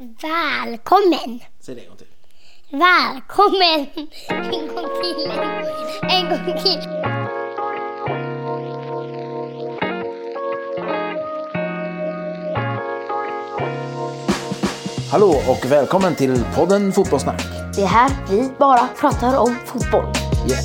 Välkommen! 0.00 1.40
Säg 1.60 1.74
det 1.74 1.80
en 1.80 1.88
gång 1.88 1.96
till. 1.96 2.06
Välkommen! 2.70 3.86
En 4.28 4.68
gång 4.68 4.88
till. 5.02 5.30
En 6.10 6.30
gång 6.30 6.62
till. 6.62 6.80
Hallå 15.10 15.34
och 15.48 15.70
välkommen 15.70 16.14
till 16.14 16.44
podden 16.54 16.92
Fotbollssnack. 16.92 17.42
Det 17.74 17.82
är 17.82 17.86
här 17.86 18.10
vi 18.30 18.50
bara 18.58 18.88
pratar 18.88 19.38
om 19.38 19.56
fotboll. 19.66 20.12
Yeah. 20.48 20.64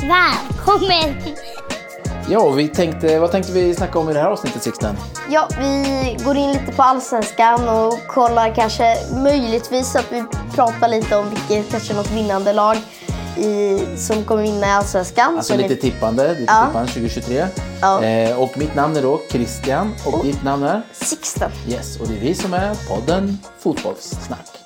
Välkommen! 0.00 1.36
Ja, 2.28 2.50
vi 2.50 2.68
tänkte, 2.68 3.18
vad 3.18 3.30
tänkte 3.30 3.52
vi 3.52 3.74
snacka 3.74 3.98
om 3.98 4.10
i 4.10 4.12
det 4.12 4.20
här 4.20 4.28
avsnittet 4.28 4.62
Sixten? 4.62 4.96
Ja, 5.30 5.48
vi 5.58 6.16
går 6.24 6.36
in 6.36 6.52
lite 6.52 6.72
på 6.72 6.82
allsvenskan 6.82 7.68
och 7.68 7.94
kollar 8.06 8.54
kanske 8.54 8.96
möjligtvis 9.22 9.96
att 9.96 10.12
vi 10.12 10.24
pratar 10.54 10.88
lite 10.88 11.16
om 11.16 11.30
vilket 11.30 11.70
kanske 11.70 11.94
något 11.94 12.10
vinnande 12.10 12.52
lag 12.52 12.76
i, 13.36 13.78
som 13.96 14.24
kommer 14.24 14.42
vinna 14.42 14.66
i 14.66 14.70
allsvenskan. 14.70 15.36
Alltså 15.36 15.52
Så 15.52 15.58
lite 15.58 15.76
tippande, 15.76 16.28
lite 16.28 16.44
Ja. 16.52 16.66
tippande 16.66 16.88
2023. 16.92 17.46
Ja. 17.80 18.02
Eh, 18.04 18.40
och 18.40 18.58
mitt 18.58 18.74
namn 18.74 18.96
är 18.96 19.02
då 19.02 19.20
Christian 19.30 19.94
och 20.04 20.24
ditt 20.24 20.42
namn 20.44 20.62
är? 20.64 20.82
Sixten. 20.92 21.50
Yes, 21.68 22.00
och 22.00 22.08
det 22.08 22.14
är 22.16 22.20
vi 22.20 22.34
som 22.34 22.54
är 22.54 22.74
podden 22.88 23.38
Fotbollssnack. 23.58 24.65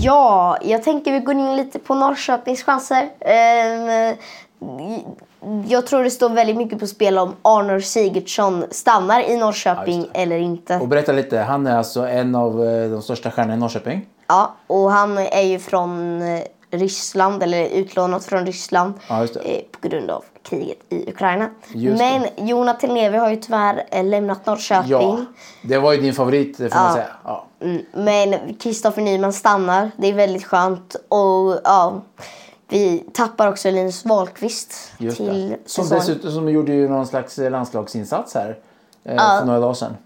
Ja, 0.00 0.58
jag 0.62 0.82
tänker 0.82 1.12
vi 1.12 1.18
går 1.18 1.34
in 1.34 1.56
lite 1.56 1.78
på 1.78 1.94
Norrköpings 1.94 2.62
chanser. 2.62 3.08
Ehm, 3.20 4.16
jag 5.68 5.86
tror 5.86 6.04
det 6.04 6.10
står 6.10 6.28
väldigt 6.30 6.56
mycket 6.56 6.80
på 6.80 6.86
spel 6.86 7.18
om 7.18 7.36
Arnor 7.42 7.80
Sigurdsson 7.80 8.64
stannar 8.70 9.20
i 9.20 9.36
Norrköping 9.36 10.00
Ja, 10.00 10.20
eller 10.20 10.38
inte. 10.38 10.76
Och 10.76 10.88
berätta 10.88 11.12
lite, 11.12 11.38
han 11.38 11.66
är 11.66 11.76
alltså 11.76 12.06
en 12.06 12.34
av 12.34 12.64
eh, 12.64 12.90
de 12.90 13.02
största 13.02 13.30
stjärnorna 13.30 13.54
i 13.54 13.58
Norrköping. 13.58 14.06
Ja, 14.26 14.54
och 14.66 14.90
han 14.90 15.18
är 15.18 15.42
ju 15.42 15.58
från 15.58 16.22
eh, 16.22 16.42
Ryssland, 16.70 17.42
eller 17.42 17.68
utlånat 17.68 18.24
från 18.24 18.46
Ryssland 18.46 18.94
Ja, 19.08 19.22
eh, 19.22 19.28
på 19.80 19.88
grund 19.88 20.10
av 20.10 20.24
kriget 20.48 20.78
i 20.88 21.10
Ukraina. 21.10 21.50
Just 21.72 21.98
Men 22.02 22.26
Jonathan 22.48 22.94
Levi 22.94 23.18
har 23.18 23.30
ju 23.30 23.36
tyvärr 23.36 23.84
eh, 23.90 24.04
lämnat 24.04 24.46
Norrköping. 24.46 24.90
Ja, 24.90 25.24
det 25.62 25.78
var 25.78 25.92
ju 25.92 26.00
din 26.00 26.14
favorit 26.14 26.56
får 26.56 26.74
man 26.74 26.92
säga. 26.92 27.06
Ja. 27.24 27.44
Mm, 27.60 27.82
Men 27.92 28.54
Kristoffer 28.54 29.02
Nyman 29.02 29.32
stannar. 29.32 29.90
Det 29.96 30.06
är 30.06 30.12
väldigt 30.14 30.44
skönt. 30.44 30.96
Och 31.08 31.60
ja, 31.64 32.00
vi 32.68 32.98
tappar 33.14 33.48
också 33.48 33.70
Linus 33.70 34.04
Wahlqvist 34.04 34.92
till 34.98 35.48
det. 35.48 35.56
Som 35.70 35.88
dessutom 35.88 36.30
som 36.32 36.48
gjorde 36.48 36.72
ju 36.72 36.88
någon 36.88 37.06
slags 37.06 37.38
eh, 37.38 37.50
landslagsinsats 37.50 38.34
här 38.34 38.58
eh, 39.04 39.14
Ja. 39.14 39.36
för 39.40 39.46
några 39.46 39.60
dagar 39.60 39.74
sedan. 39.74 39.96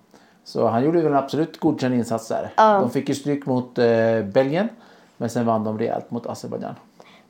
Så 0.44 0.68
han 0.68 0.84
gjorde 0.84 0.98
väl 1.02 1.12
en 1.12 1.18
absolut 1.18 1.60
godkänd 1.60 1.94
insats 1.94 2.28
där. 2.28 2.52
De 2.56 2.90
fick 2.90 3.08
ju 3.08 3.14
stryk 3.14 3.46
mot 3.46 3.78
eh, 3.78 3.84
Belgien 4.32 4.68
men 5.16 5.30
sen 5.30 5.46
vann 5.46 5.64
de 5.64 5.78
rejält 5.78 6.10
mot 6.10 6.26
Azerbajdzjan. 6.26 6.74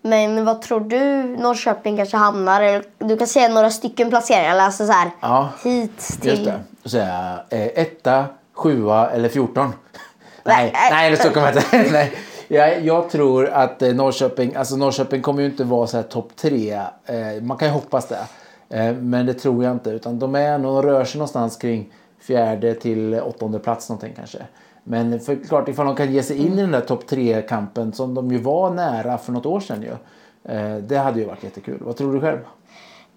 Men 0.02 0.44
vad 0.44 0.62
tror 0.62 0.80
du 0.80 1.22
Norrköping 1.36 1.96
kanske 1.96 2.16
hamnar? 2.16 2.82
Du 2.98 3.16
kan 3.16 3.26
säga 3.26 3.48
några 3.48 3.70
stycken 3.70 4.10
placeringar. 4.10 4.58
Alltså 4.58 4.86
så 4.86 4.92
här, 4.92 5.10
Ja, 5.20 5.48
hit 5.64 5.98
till... 6.20 6.30
Just 6.30 6.44
det. 6.44 6.88
Säga 6.88 7.40
eh, 7.48 7.66
etta, 7.66 8.26
sjua 8.52 9.10
eller 9.10 9.28
14. 9.28 9.72
nej, 10.44 10.72
Nej, 10.90 11.16
så 11.16 11.30
kan 11.30 11.42
man 11.42 11.56
inte. 11.56 11.88
nej. 11.92 12.12
Jag, 12.48 12.84
jag 12.84 13.10
tror 13.10 13.48
att 13.48 13.82
eh, 13.82 13.94
Norrköping, 13.94 14.54
alltså 14.54 14.76
Norrköping 14.76 15.22
kommer 15.22 15.42
ju 15.42 15.48
inte 15.48 15.64
vara 15.64 15.86
så 15.86 15.96
här 15.96 16.04
topp 16.04 16.36
tre. 16.36 16.72
Eh, 17.06 17.42
man 17.42 17.56
kan 17.56 17.68
ju 17.68 17.74
hoppas 17.74 18.08
det. 18.08 18.26
Eh, 18.68 18.94
men 18.94 19.26
det 19.26 19.34
tror 19.34 19.64
jag 19.64 19.72
inte. 19.72 19.90
Utan 19.90 20.18
de 20.18 20.34
är 20.34 20.58
de 20.58 20.82
rör 20.82 21.04
sig 21.04 21.18
någonstans 21.18 21.56
kring 21.56 21.92
fjärde 22.20 22.74
till 22.74 23.14
åttonde 23.14 23.58
plats 23.58 23.88
någonting 23.88 24.12
kanske. 24.16 24.38
Men 24.84 25.20
för 25.20 25.36
klart 25.48 25.68
ifall 25.68 25.86
de 25.86 25.96
kan 25.96 26.12
ge 26.12 26.22
sig 26.22 26.36
in 26.46 26.58
i 26.58 26.62
den 26.62 26.70
där 26.70 26.80
topp 26.80 27.06
tre 27.06 27.42
kampen 27.42 27.92
som 27.92 28.14
de 28.14 28.32
ju 28.32 28.38
var 28.38 28.70
nära 28.70 29.18
för 29.18 29.32
något 29.32 29.46
år 29.46 29.60
sedan 29.60 29.82
ju. 29.82 29.92
Eh, 30.52 30.76
det 30.76 30.96
hade 30.96 31.20
ju 31.20 31.26
varit 31.26 31.42
jättekul. 31.42 31.78
Vad 31.80 31.96
tror 31.96 32.14
du 32.14 32.20
själv? 32.20 32.38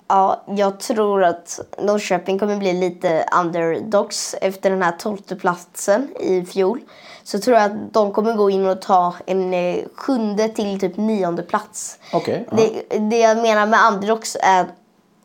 Ja, 0.07 0.43
jag 0.47 0.79
tror 0.79 1.23
att 1.23 1.59
Norrköping 1.79 2.39
kommer 2.39 2.57
bli 2.57 2.73
lite 2.73 3.25
underdogs 3.41 4.35
efter 4.41 4.69
den 4.69 4.81
här 4.81 4.91
tolfte 4.91 5.35
platsen 5.35 6.07
i 6.19 6.45
fjol. 6.45 6.79
Så 7.23 7.39
tror 7.39 7.57
jag 7.57 7.65
att 7.65 7.93
de 7.93 8.13
kommer 8.13 8.33
gå 8.33 8.49
in 8.49 8.65
och 8.65 8.81
ta 8.81 9.15
en 9.25 9.53
eh, 9.53 9.77
sjunde 9.95 10.49
till 10.49 10.79
typ 10.79 10.97
nionde 10.97 11.43
plats. 11.43 11.99
Okej. 12.13 12.47
ja. 12.51 12.57
Det, 12.57 12.99
det 12.99 13.19
jag 13.19 13.37
menar 13.37 13.65
med 13.65 13.79
underdogs 13.93 14.37
är 14.41 14.65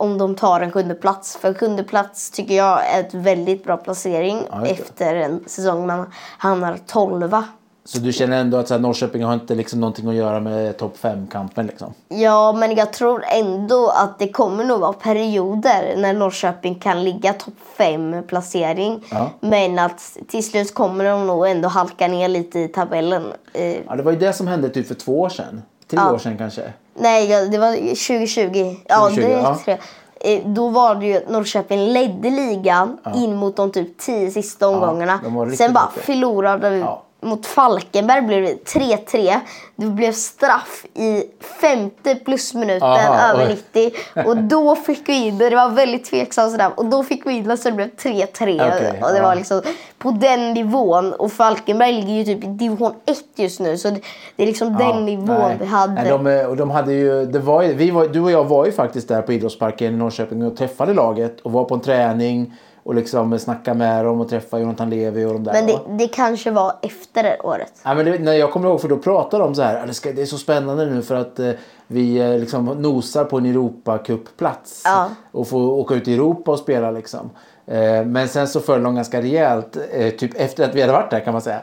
om 0.01 0.19
de 0.19 0.35
tar 0.35 0.61
en 0.61 0.73
sjunde 0.73 0.95
plats. 0.95 1.37
För 1.37 1.55
sjunde 1.55 1.83
plats 1.83 2.31
tycker 2.31 2.55
jag 2.55 2.87
är 2.87 3.01
ett 3.01 3.15
väldigt 3.15 3.65
bra 3.65 3.77
placering 3.77 4.43
Ja, 4.51 4.67
efter 4.67 5.15
en 5.15 5.45
säsong 5.47 5.87
man 5.87 6.13
hamnar 6.39 6.77
tolva. 6.87 7.45
Så 7.85 7.99
du 7.99 8.13
känner 8.13 8.41
ändå 8.41 8.57
att 8.57 8.69
så 8.69 8.75
här, 8.75 8.81
Norrköping 8.81 9.25
har 9.25 9.35
inte 9.35 9.55
liksom 9.55 9.81
någonting 9.81 10.09
att 10.09 10.15
göra 10.15 10.41
med 10.41 10.77
topp 10.77 10.97
5-kampen? 11.01 11.67
Liksom? 11.67 11.95
Ja, 12.09 12.53
men 12.53 12.75
jag 12.75 12.93
tror 12.93 13.25
ändå 13.27 13.89
att 13.89 14.19
det 14.19 14.29
kommer 14.29 14.65
nog 14.65 14.81
vara 14.81 14.93
perioder 14.93 15.95
när 15.97 16.13
Norrköping 16.13 16.75
kan 16.75 17.05
ligga 17.05 17.33
topp 17.33 17.55
5 17.77 18.23
placering. 18.27 19.05
Ja. 19.11 19.31
Men 19.41 19.79
att 19.79 20.17
till 20.29 20.45
slut 20.51 20.75
kommer 20.75 21.05
de 21.05 21.27
nog 21.27 21.49
ändå 21.49 21.69
halka 21.69 22.09
ner 22.09 22.29
lite 22.29 22.59
i 22.59 22.69
tabellen. 22.69 23.33
Eh, 23.53 23.77
Ja, 23.87 23.97
det 23.97 24.03
var 24.03 24.13
ju 24.13 24.19
det 24.19 24.33
som 24.33 24.47
hände 24.47 24.69
typ 24.69 24.89
för 24.89 24.95
två 24.95 25.21
år 25.21 25.29
sedan. 25.29 25.63
Tre 25.91 25.99
Ja. 26.01 26.13
år 26.13 26.19
sedan 26.19 26.39
kanske. 26.39 26.73
nej, 26.99 27.31
ja, 27.31 27.41
det 27.45 27.59
var 27.59 27.73
2020. 27.73 28.77
Ja, 28.89 28.97
2020, 29.09 29.21
det 29.29 29.33
är 29.35 29.39
ja. 29.43 29.59
tre. 29.65 29.79
Eh, 30.21 30.41
Då 30.47 30.69
var 30.69 30.95
det 30.95 31.07
ju 31.07 31.17
att 31.17 31.29
Norrköping 31.29 31.79
ledde 31.93 32.31
ligan 32.31 32.99
in 33.15 33.37
mot 33.37 33.57
de 33.57 33.73
typ 33.73 33.99
10 33.99 34.31
sista 34.31 34.69
omgångarna. 34.69 35.21
Sen 35.59 35.73
bara 35.73 35.85
duktiga. 35.85 36.03
förlorade 36.05 36.71
vi. 36.71 36.85
Ja. 37.21 37.29
Mot 37.29 37.47
Falkenberg 37.47 38.23
blev 38.23 38.43
det 38.43 38.79
3-3. 38.79 39.41
Det 39.77 39.87
blev 39.87 40.13
straff 40.13 40.85
i 40.95 41.25
femte 41.61 42.15
plusminuten 42.15 42.89
Aha, 42.89 43.33
över 43.33 43.47
oj. 43.47 43.59
90. 43.75 44.27
Och 44.27 44.37
då 44.43 44.77
fick 44.77 45.09
vi 45.09 45.27
in 45.27 45.39
det. 45.39 45.51
Var 45.51 45.71
väldigt 45.71 46.05
tveksamt 46.05 46.53
sådär. 46.53 46.71
Och 46.75 46.87
då 46.87 47.03
fick 47.03 47.27
vi 47.27 47.33
in 47.33 47.57
så 47.57 47.69
det 47.69 47.75
blev 47.75 47.89
3-3. 47.89 48.27
Okej, 48.29 49.03
och 49.03 49.11
det 49.11 49.17
ja. 49.17 49.23
var 49.23 49.35
liksom 49.35 49.63
på 49.99 50.11
den 50.11 50.53
nivån. 50.53 51.13
Och 51.13 51.33
Falkenberg 51.33 51.93
ligger 51.93 52.15
ju 52.15 52.25
typ 52.25 52.45
i 52.45 52.47
division 52.47 52.93
1 53.07 53.19
just 53.35 53.61
nu. 53.61 53.79
Så 53.79 53.91
det, 53.91 54.01
det 54.37 54.43
är 54.43 54.47
liksom 54.47 54.77
den 54.77 55.05
nivån 55.05 55.27
nej. 55.27 55.57
vi 55.61 55.67
hade. 55.67 55.93
Nej, 55.93 56.11
de, 56.11 56.47
och 56.47 56.57
de 56.57 56.71
hade 56.71 56.93
ju, 56.93 57.27
det 57.27 57.39
var, 57.39 57.63
vi 57.63 57.91
var, 57.91 58.09
du 58.09 58.21
och 58.21 58.31
jag 58.31 58.45
var 58.45 58.67
ju 58.67 58.73
faktiskt 58.73 59.09
där 59.09 59.23
på 59.23 59.33
idrottsparken 59.33 59.95
i 59.95 59.97
Norrköping 59.97 60.47
och 60.47 60.57
träffade 60.57 60.95
laget 60.95 61.41
och 61.41 61.53
var 61.53 61.65
på 61.65 61.75
en 61.75 61.81
träning 61.81 62.55
och 62.83 62.95
liksom 62.95 63.39
snackade 63.39 63.79
med 63.79 64.05
dem 64.05 64.21
och 64.21 64.29
träffade 64.29 64.63
Jonathan 64.63 64.91
Levi 64.91 65.25
och 65.25 65.33
de 65.33 65.45
där. 65.45 65.53
Men 65.53 65.67
det, 65.67 65.79
det 65.99 66.09
kanske 66.09 66.51
var 66.51 66.73
efter 66.83 67.23
det 67.23 67.41
året. 67.41 67.73
Ja, 67.83 67.95
men 67.95 68.05
det, 68.05 68.19
när 68.19 68.33
jag 68.33 68.53
kommer 68.53 68.69
ihåg 68.69 68.81
för 68.81 68.89
då 68.89 68.97
pratade 68.99 69.45
de 69.45 69.55
så 69.55 69.63
här. 69.63 69.79
"Ja, 69.81 69.87
Det, 69.87 69.95
ska, 69.95 70.13
det 70.13 70.23
är 70.23 70.27
så 70.27 70.39
spännande 70.39 70.87
nu 70.87 71.03
för 71.03 71.15
att 71.15 71.39
eh, 71.39 71.51
vi 71.87 72.17
eh, 72.19 72.39
liksom 72.39 72.65
nosar 72.67 73.25
på 73.25 73.39
en 73.39 73.47
Europacup-plats. 73.47 74.83
Ja. 74.85 75.09
Och 75.33 75.49
får 75.49 75.61
åka 75.71 75.95
ut 75.95 76.09
i 76.09 76.15
Europa 76.15 76.51
och 76.53 76.59
spela 76.59 76.91
liksom. 76.91 77.31
Eh, 77.67 78.05
men 78.05 78.29
sen 78.29 78.49
så 78.49 78.61
föll 78.61 78.83
de 78.83 78.95
ganska 78.95 79.23
rejält. 79.23 79.77
Eh, 79.93 80.11
typ 80.11 80.31
efter 80.41 80.65
att 80.65 80.75
vi 80.75 80.81
hade 80.81 80.93
varit 80.93 81.11
där 81.11 81.21
kan 81.21 81.33
man 81.33 81.43
säga. 81.43 81.61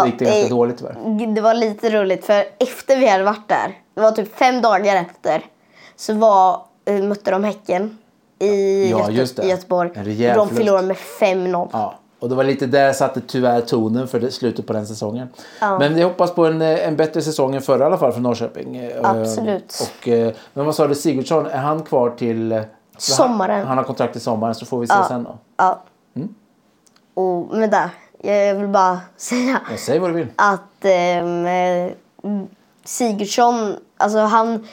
så 0.00 0.06
gick 0.06 0.18
det 0.18 0.24
ganska 0.24 0.48
dåligt 0.54 0.78
tyvärr. 0.78 1.26
Det 1.34 1.40
var 1.40 1.54
lite 1.54 1.90
roligt 1.90 2.24
för 2.24 2.44
efter 2.58 2.96
vi 2.96 3.08
hade 3.08 3.24
varit 3.24 3.48
där, 3.48 3.78
det 3.94 4.00
var 4.00 4.10
typ 4.12 4.36
fem 4.36 4.62
dagar 4.62 4.96
efter, 4.96 5.42
så 5.96 6.14
var, 6.14 6.60
eh, 6.84 6.94
mötte 7.02 7.30
de 7.30 7.44
Häcken 7.44 7.98
i, 8.38 8.90
Ja, 8.90 9.10
Göte- 9.10 9.42
i 9.42 9.48
Göteborg. 9.48 9.90
En 9.94 10.04
rejäl 10.04 10.36
de 10.36 10.48
förlorade 10.48 10.86
med 10.86 10.96
5-0. 10.96 11.68
Ja. 11.72 11.94
Och 12.18 12.28
det 12.28 12.34
var 12.34 12.44
lite 12.44 12.66
där 12.66 12.92
satte 12.92 13.20
tyvärr 13.26 13.60
tonen 13.60 14.08
för 14.08 14.20
det, 14.20 14.30
slutet 14.30 14.66
på 14.66 14.72
den 14.72 14.86
säsongen. 14.86 15.28
Ja. 15.60 15.78
Men 15.78 15.94
vi 15.94 16.02
hoppas 16.02 16.34
på 16.34 16.46
en, 16.46 16.62
eh, 16.62 16.88
en 16.88 16.96
bättre 16.96 17.22
säsong 17.22 17.54
än 17.54 17.62
förra 17.62 17.82
i 17.82 17.86
alla 17.86 17.98
fall 17.98 18.12
för 18.12 18.20
Norrköping. 18.20 18.76
Eh, 18.76 19.10
Absolut. 19.10 19.88
Och, 20.00 20.08
eh, 20.08 20.32
men 20.54 20.64
vad 20.66 20.74
sa 20.74 20.86
du, 20.86 20.94
Sigurdsson, 20.94 21.46
är 21.46 21.58
han 21.58 21.82
kvar 21.82 22.10
till... 22.10 22.62
Sommaren. 22.98 23.58
Han, 23.58 23.66
han 23.68 23.76
har 23.78 23.84
kontrakt 23.84 24.16
i 24.16 24.20
sommaren 24.20 24.54
så 24.54 24.66
får 24.66 24.80
vi 24.80 24.86
se 24.86 24.94
Ja. 24.94 25.04
sen 25.08 25.24
då. 25.24 25.38
Ja. 25.56 25.82
Mm. 26.16 26.34
Och 27.14 27.56
med 27.56 27.70
det, 27.70 27.90
jag 28.46 28.54
vill 28.54 28.68
bara 28.68 29.00
säga 29.16 29.60
Ja, 29.70 29.76
säg 29.76 29.98
vad 29.98 30.10
du 30.10 30.14
vill. 30.14 30.28
att 30.36 30.84
ehm, 30.84 31.46
eh, 31.46 31.92
Sigurdsson, 32.84 33.76
alltså 33.96 34.18
han, 34.18 34.66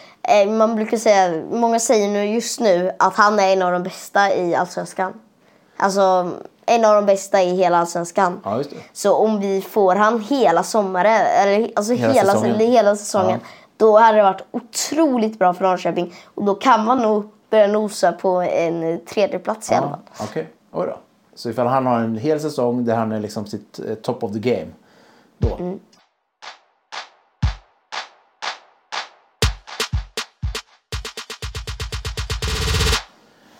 man 0.57 0.75
brukar 0.75 0.97
säga, 0.97 1.43
många 1.51 1.79
säger 1.79 2.07
nu 2.07 2.25
just 2.25 2.59
nu 2.59 2.91
att 2.99 3.15
han 3.15 3.39
är 3.39 3.53
en 3.53 3.61
av 3.61 3.71
de 3.71 3.83
bästa 3.83 4.35
i 4.35 4.55
Allsvenskan. 4.55 5.13
Alltså 5.77 6.31
en 6.65 6.85
av 6.85 6.95
de 6.95 7.05
bästa 7.05 7.41
i 7.41 7.55
hela 7.55 7.77
Allsvenskan. 7.77 8.41
Ja. 8.43 8.63
Så 8.93 9.15
om 9.15 9.39
vi 9.39 9.61
får 9.61 9.95
han 9.95 10.19
hela 10.21 10.63
sommaren, 10.63 11.21
eller 11.21 11.71
alltså 11.75 11.93
Hela 11.93 12.13
hela, 12.13 12.31
säsongen. 12.33 12.53
säsongen, 12.53 12.71
hela 12.71 12.95
säsongen 12.95 13.39
då 13.77 13.97
hade 13.99 14.17
det 14.17 14.23
varit 14.23 14.43
otroligt 14.51 15.39
bra 15.39 15.53
för 15.53 15.63
Norrköping. 15.63 16.13
Och 16.35 16.43
då 16.43 16.55
kan 16.55 16.85
man 16.85 17.01
nog 17.01 17.29
börja 17.49 17.67
nosa 17.67 18.11
på 18.11 18.29
en 18.41 19.05
tredje 19.05 19.39
plats 19.39 19.71
i 19.71 19.73
alla 19.73 19.87
fall. 19.87 19.99
Ja, 20.17 20.25
Okej, 20.29 20.49
oj 20.71 20.87
då. 20.87 20.97
Så 21.35 21.49
ifall 21.49 21.67
han 21.67 21.85
har 21.85 21.99
en 21.99 22.17
hel 22.17 22.39
säsong 22.39 22.85
där 22.85 22.95
han 22.95 23.11
är 23.11 23.19
liksom 23.19 23.45
sitt 23.45 23.79
eh, 23.79 23.95
top 23.95 24.23
of 24.23 24.33
the 24.33 24.39
game. 24.39 24.67
Då. 25.37 25.55
Mm. 25.55 25.79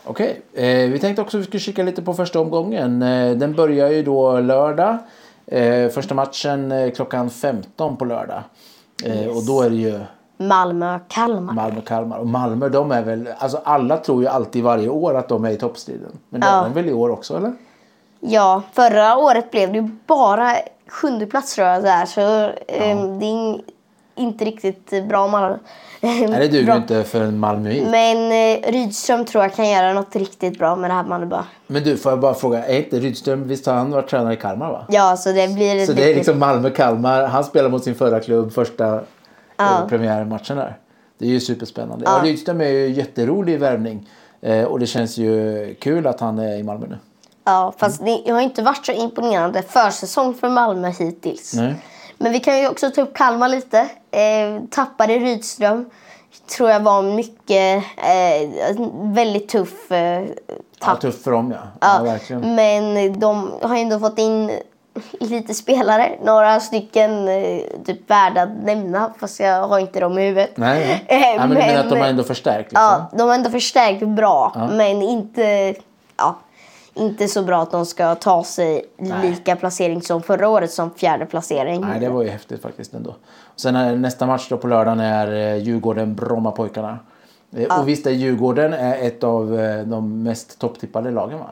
Okej, 0.06 0.42
eh, 0.54 0.90
vi 0.92 1.00
tänkte 1.00 1.22
också 1.22 1.38
att 1.38 1.42
vi 1.42 1.48
skulle 1.48 1.60
kika 1.60 1.84
lite 1.84 2.02
på 2.02 2.14
första 2.14 2.40
omgången. 2.40 3.02
Eh, 3.02 3.32
den 3.32 3.54
börjar 3.54 3.90
ju 3.90 4.04
då 4.04 4.40
lördag. 4.40 4.98
Eh, 5.48 5.90
första 5.90 6.16
matchen 6.16 6.72
eh, 6.72 6.92
klockan 6.92 7.30
15 7.30 7.98
på 7.98 8.06
lördag. 8.06 8.42
Eh, 9.06 9.28
Och 9.28 9.46
då 9.48 9.62
är 9.62 9.70
det 9.70 9.76
ju 9.76 10.00
Malmö-Kalmar. 10.38 11.54
Malmö-Kalmar. 11.54 12.18
Och 12.18 12.28
Malmö 12.28 12.70
de 12.70 12.92
är 12.92 13.02
väl, 13.04 13.30
alltså 13.38 13.62
alla 13.64 13.98
tror 13.98 14.22
ju 14.22 14.28
alltid 14.28 14.64
varje 14.64 14.90
år 14.90 15.14
att 15.18 15.30
de 15.30 15.46
är 15.46 15.50
i 15.52 15.58
toppstriden. 15.58 16.12
Men 16.30 16.42
det 16.42 16.48
Ja. 16.48 16.60
är 16.60 16.64
de 16.64 16.74
väl 16.74 16.90
i 16.90 16.94
år 16.94 17.10
också 17.10 17.38
eller? 17.38 17.54
Ja, 18.20 18.62
förra 18.74 19.18
året 19.18 19.52
blev 19.52 19.72
det 19.72 19.78
ju 19.78 19.90
bara 20.08 20.56
sjunde 20.88 21.26
plats 21.26 21.56
tror 21.56 21.68
jag 21.68 21.84
där. 21.84 22.06
Så 22.06 22.22
eh, 22.68 23.04
det 23.20 23.26
är 23.26 23.62
inte 24.16 24.46
riktigt 24.46 25.08
bra 25.10 25.28
Malmö. 25.28 25.58
Nej 26.02 26.28
det 26.28 26.48
duger 26.48 26.76
inte 26.76 27.04
för 27.04 27.22
en 27.22 27.40
Malmöit. 27.40 27.88
Men 27.88 28.32
eh, 28.32 28.72
Rydström 28.72 29.26
tror 29.26 29.44
jag 29.44 29.54
kan 29.56 29.70
göra 29.70 29.94
något 29.94 30.16
riktigt 30.16 30.60
bra 30.60 30.76
med 30.76 30.90
det 30.90 30.94
här 30.94 31.04
Malmö. 31.04 31.44
Men 31.68 31.84
du, 31.84 31.98
får 31.98 32.12
jag 32.12 32.20
bara 32.20 32.34
fråga, 32.34 32.66
är 32.66 32.78
inte 32.78 33.00
Rydström, 33.00 33.48
visst 33.48 33.66
har 33.66 33.74
han 33.74 33.92
varit 33.92 34.10
tränare 34.10 34.34
i 34.34 34.38
Kalmar 34.38 34.72
va? 34.72 34.86
Ja, 34.90 35.18
så 35.18 35.32
det 35.32 35.54
blir... 35.54 35.86
Så 35.86 35.94
det 35.94 36.12
är 36.12 36.16
liksom 36.16 36.40
Malmö-Kalmar. 36.40 37.24
Han 37.28 37.44
spelar 37.44 37.70
mot 37.70 37.84
sin 37.84 37.96
förra 37.96 38.20
klubb 38.20 38.54
första 38.54 39.00
Ja. 39.58 39.82
eh, 39.82 39.88
premiärmatchen 39.88 40.58
där. 40.58 40.78
Det 41.18 41.26
är 41.26 41.30
ju 41.30 41.40
superspännande. 41.40 42.06
Ja. 42.06 42.20
Rydström 42.24 42.62
är 42.62 42.66
ju 42.70 42.90
jätterolig 42.90 43.60
värvning. 43.60 44.10
Eh, 44.42 44.64
och 44.64 44.80
det 44.80 44.86
känns 44.86 45.18
ju 45.18 45.76
kul 45.82 46.08
att 46.08 46.20
han 46.20 46.40
är 46.40 46.58
i 46.58 46.64
Malmö 46.64 46.86
nu. 46.90 46.98
Ja, 47.46 47.74
fast 47.78 48.06
det 48.06 48.32
har 48.32 48.42
inte 48.42 48.62
varit 48.62 48.86
så 48.86 48.92
imponerande 48.92 49.62
försäsong 49.62 50.34
för 50.34 50.50
Malmö 50.50 50.90
hittills. 50.90 51.54
Nej. 51.54 51.76
Men 52.18 52.32
vi 52.32 52.40
kan 52.40 52.60
ju 52.60 52.68
också 52.68 52.92
ta 52.92 53.02
upp 53.02 53.14
Kalmar 53.14 53.50
lite. 53.50 53.88
Eh, 54.14 54.62
tappade 54.70 55.14
Rydström. 55.20 55.86
Tror 56.58 56.70
jag 56.70 56.80
var 56.80 57.02
mycket, 57.02 57.84
eh, 57.98 58.80
väldigt 58.94 59.50
tuff 59.50 59.92
eh, 59.92 60.22
Ja, 60.22 60.26
tapp. 60.80 61.02
tufft 61.02 61.24
för 61.24 61.32
dem 61.32 61.52
ja. 61.82 61.98
ja. 62.06 62.18
Ja, 62.30 62.40
men 62.40 63.20
de 63.20 63.52
har 63.62 63.76
ju 63.76 63.82
ändå 63.82 64.00
fått 64.00 64.20
in 64.20 64.52
lite 65.20 65.54
spelare. 65.54 66.12
Några 66.24 66.60
stycken 66.60 67.28
eh, 67.28 67.62
typ 67.86 68.10
värda 68.10 68.42
att 68.42 68.64
nämna, 68.64 69.14
fast 69.20 69.40
jag 69.40 69.68
har 69.68 69.80
inte 69.80 70.00
dem 70.00 70.18
i 70.20 70.22
huvudet. 70.28 70.58
Nej, 70.58 70.80
nej. 70.88 71.06
Eh, 71.08 71.20
nej 71.20 71.40
men 71.40 71.50
du 71.50 71.56
menar 71.56 71.80
att 71.80 71.90
de 71.90 71.96
har 71.96 71.98
men- 72.02 72.10
ändå 72.10 72.24
förstärkt 72.24 72.72
liksom? 72.72 72.82
Ja, 72.84 73.06
de 73.18 73.28
har 73.28 73.36
ändå 73.36 73.50
förstärkt 73.50 74.08
bra, 74.08 74.68
men 74.72 75.02
inte, 75.02 75.76
ja, 76.18 76.36
inte 76.94 77.28
så 77.28 77.42
bra 77.44 77.62
att 77.62 77.72
de 77.72 77.86
ska 77.86 78.16
ta 78.16 78.44
sig 78.44 78.86
lika 79.24 79.56
placering 79.56 80.02
som 80.02 80.22
förra 80.24 80.50
året 80.50 80.72
som 80.72 80.92
fjärde 80.92 81.26
placering. 81.26 81.82
Nej, 81.82 82.00
det 82.00 82.10
var 82.10 82.24
ju 82.24 82.30
häftigt 82.30 82.62
faktiskt 82.62 82.94
ändå. 82.94 83.16
Sen 83.56 83.76
är 83.76 83.96
nästa 83.96 84.26
match 84.26 84.48
då 84.50 84.58
på 84.58 84.68
lördagen 84.68 85.00
är 85.00 85.28
eh, 85.28 85.64
Djurgården-Brommapojkarna. 85.64 86.98
Eh, 87.56 87.80
Och 87.80 87.88
visst 87.88 88.08
är 88.08 88.12
Djurgården 88.12 88.74
är 88.74 89.08
ett 89.08 89.24
av 89.24 89.60
eh, 89.60 89.84
de 89.84 90.24
mest 90.24 90.60
topptippade 90.60 91.12
lagen 91.12 91.40
va? 91.40 91.46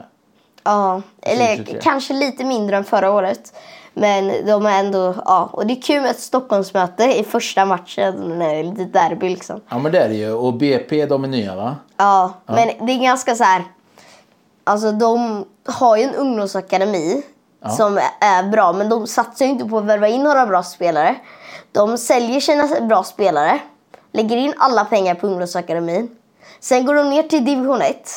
Ja, 0.64 1.02
eller 1.22 1.48
2023. 1.56 1.80
kanske 1.84 2.14
lite 2.14 2.44
mindre 2.44 2.78
än 2.78 2.84
förra 2.84 3.12
året. 3.12 3.54
Men 3.94 4.46
de 4.46 4.66
är 4.66 4.80
ändå, 4.80 5.16
ja. 5.26 5.50
Och 5.54 5.68
det 5.68 5.74
är 5.74 5.82
kul 5.82 6.02
med 6.02 6.12
ett 6.12 6.20
Stockholmsmöte 6.20 7.04
i 7.20 7.24
första 7.24 7.66
matchen. 7.66 8.40
när 8.40 8.64
Lite 8.64 8.86
derby 8.86 9.30
liksom. 9.30 9.62
Ja 9.70 9.80
men 9.80 9.92
det 9.92 10.00
är 10.00 10.10
det 10.10 10.16
ju. 10.16 10.32
Och 10.34 10.54
BP 10.54 11.06
de 11.06 11.24
är 11.24 11.28
nya 11.28 11.56
va? 11.56 11.76
Ja, 11.98 12.34
men 12.46 12.68
det 12.88 12.94
är 12.94 13.02
ganska 13.02 13.36
så 13.36 13.44
här. 13.44 13.64
Alltså 14.64 14.92
de 14.92 15.46
har 15.66 15.98
ju 15.98 16.04
en 16.04 16.16
ungdomsakademi 16.16 17.22
som 17.78 17.98
är 18.20 18.50
bra, 18.50 18.74
men 18.74 18.90
de 18.90 19.08
satsar 19.08 19.46
ju 19.46 19.52
inte 19.52 19.66
på 19.66 19.78
att 19.78 19.86
värva 19.86 20.08
in 20.08 20.24
några 20.24 20.46
bra 20.46 20.64
spelare. 20.64 21.16
De 21.72 21.98
säljer 21.98 22.40
sina 22.40 22.82
bra 22.82 23.04
spelare, 23.04 23.60
lägger 24.12 24.38
in 24.38 24.54
alla 24.58 24.86
pengar 24.86 25.16
på 25.16 25.28
ungdomsakademin. 25.28 26.10
Sen 26.60 26.86
går 26.86 26.96
de 26.96 27.10
ner 27.10 27.24
till 27.24 27.46
division 27.46 27.82
1. 27.82 28.10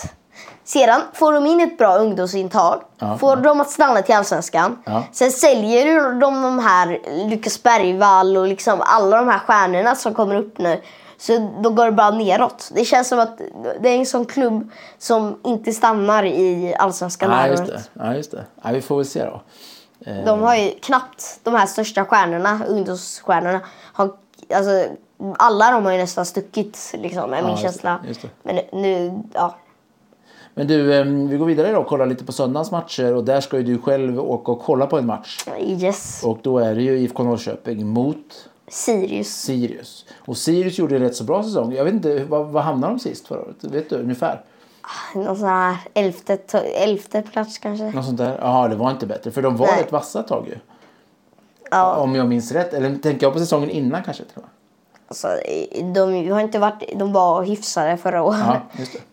Sedan 0.65 1.01
får 1.13 1.33
de 1.33 1.47
in 1.47 1.61
ett 1.61 1.79
bra 1.79 1.97
ungdomsintag, 1.97 2.83
Ja, 2.99 3.19
får 3.19 3.37
de 3.37 3.61
att 3.61 3.71
stanna 3.71 4.03
till 4.03 4.15
allsvenskan. 4.15 4.79
Ja. 4.85 5.05
Sen 5.13 5.31
säljer 5.33 6.13
de 6.21 6.43
de 6.43 6.59
här 6.59 7.01
Lukas 7.31 7.63
Bergvall 7.63 8.37
och 8.37 8.47
liksom 8.49 8.81
alla 8.81 9.17
de 9.17 9.29
här 9.29 9.39
stjärnorna 9.39 9.95
som 9.95 10.15
kommer 10.15 10.35
upp 10.35 10.59
nu. 10.59 10.81
Så 11.19 11.51
då 11.61 11.71
går 11.71 11.85
det 11.85 11.93
bara 11.93 12.11
neråt. 12.11 12.71
Det 12.75 12.85
känns 12.85 13.09
som 13.09 13.19
att 13.19 13.41
det 13.81 13.89
är 13.89 13.99
en 13.99 14.07
sån 14.07 14.25
klubb 14.25 14.71
som 14.99 15.41
inte 15.45 15.73
stannar 15.73 16.25
i 16.25 16.75
allsvenskan 16.79 17.31
Ja 17.31 17.47
just 17.47 17.67
det. 17.67 17.83
Ja, 17.93 18.15
just 18.15 18.31
det. 18.31 18.45
Ja, 18.63 18.71
vi 18.73 18.81
får 18.81 18.97
väl 18.97 19.07
se 19.07 19.25
då. 19.25 19.41
Eh, 20.05 20.25
De 20.25 20.41
har 20.41 20.57
ju 20.57 20.71
knappt 20.71 21.41
de 21.43 21.55
här 21.55 21.67
största 21.67 22.05
stjärnorna, 22.05 22.61
ungdomsstjärnorna. 22.69 23.61
Har, 23.93 24.11
alltså, 24.55 24.85
alla 25.39 25.71
de 25.71 25.85
har 25.85 25.93
ju 25.93 25.99
nästan 25.99 26.27
stuckit, 26.27 26.95
liksom, 26.99 27.33
är 27.33 27.43
min 27.43 27.51
just 27.51 27.63
det, 27.63 27.69
känsla. 27.69 28.01
Men 28.43 28.61
nu, 28.73 29.23
ja. 29.33 29.55
Men 30.55 30.67
du, 30.67 30.95
eh, 30.95 31.05
vi 31.05 31.37
går 31.37 31.47
vidare 31.47 31.73
då 31.73 31.79
och 31.79 31.87
kollar 31.87 32.07
lite 32.07 32.25
på 32.25 32.33
söndagens 32.33 32.71
matcher. 32.71 33.15
Och 33.15 33.25
där 33.25 33.41
ska 33.41 33.57
ju 33.57 33.63
du 33.63 33.79
själv 33.79 34.21
åka 34.21 34.53
och 34.53 34.63
kolla 34.63 34.87
på 34.87 34.99
en 34.99 35.07
match. 35.07 35.45
Yes. 35.61 36.23
Och 36.25 36.39
då 36.43 36.59
är 36.59 36.75
det 36.75 36.83
ju 36.83 36.99
IFK 36.99 37.23
Norrköping 37.23 37.87
mot 37.87 38.49
Sirius. 38.69 39.29
Sirius. 39.29 40.07
Och 40.19 40.37
Sirius 40.37 40.79
gjorde 40.79 40.97
en 40.97 41.03
rätt 41.03 41.17
så 41.17 41.25
bra 41.25 41.43
säsong. 41.43 41.73
Jag 41.73 41.85
vet 41.85 41.95
inte, 41.95 42.25
vad, 42.25 42.47
vad 42.47 42.63
hamnade 42.63 42.93
de 42.93 42.99
sist 42.99 43.27
förra 43.27 43.41
året? 43.41 43.57
Vet 43.65 43.91
du 43.91 43.97
ungefär? 43.97 44.41
Någon 45.15 45.37
sån 45.37 45.49
här 45.49 45.77
elfte, 45.95 46.39
elfte 46.75 47.23
plats 47.23 47.59
kanske. 47.59 47.85
Något 47.91 48.05
sånt 48.05 48.19
där? 48.19 48.39
Jaha, 48.41 48.69
det 48.69 48.77
var 48.77 48.91
inte 48.91 49.07
bättre. 49.07 49.31
För 49.31 49.43
de 49.43 49.57
var 49.57 49.67
Nej. 49.67 49.83
rätt 49.83 49.93
vassa 49.93 50.21
ett 50.21 50.29
tag 50.29 50.47
ju. 50.49 50.59
Ja. 51.71 51.95
Om 51.97 52.15
jag 52.15 52.27
minns 52.29 52.53
rätt. 52.53 52.75
Eller 52.75 52.97
tänker 52.97 53.27
jag 53.27 53.33
på 53.33 53.39
säsongen 53.39 53.71
innan 53.71 54.03
kanske 54.03 54.25
till 54.25 54.37
och 54.37 54.43
med. 54.43 54.51
Alltså, 55.09 55.29
de, 55.95 56.31
har 56.31 56.41
inte 56.41 56.59
varit, 56.59 56.83
de 56.99 57.13
var 57.13 57.43
hyfsade 57.43 57.97
förra 57.97 58.23
året. 58.23 58.41
Ja. 58.47 58.61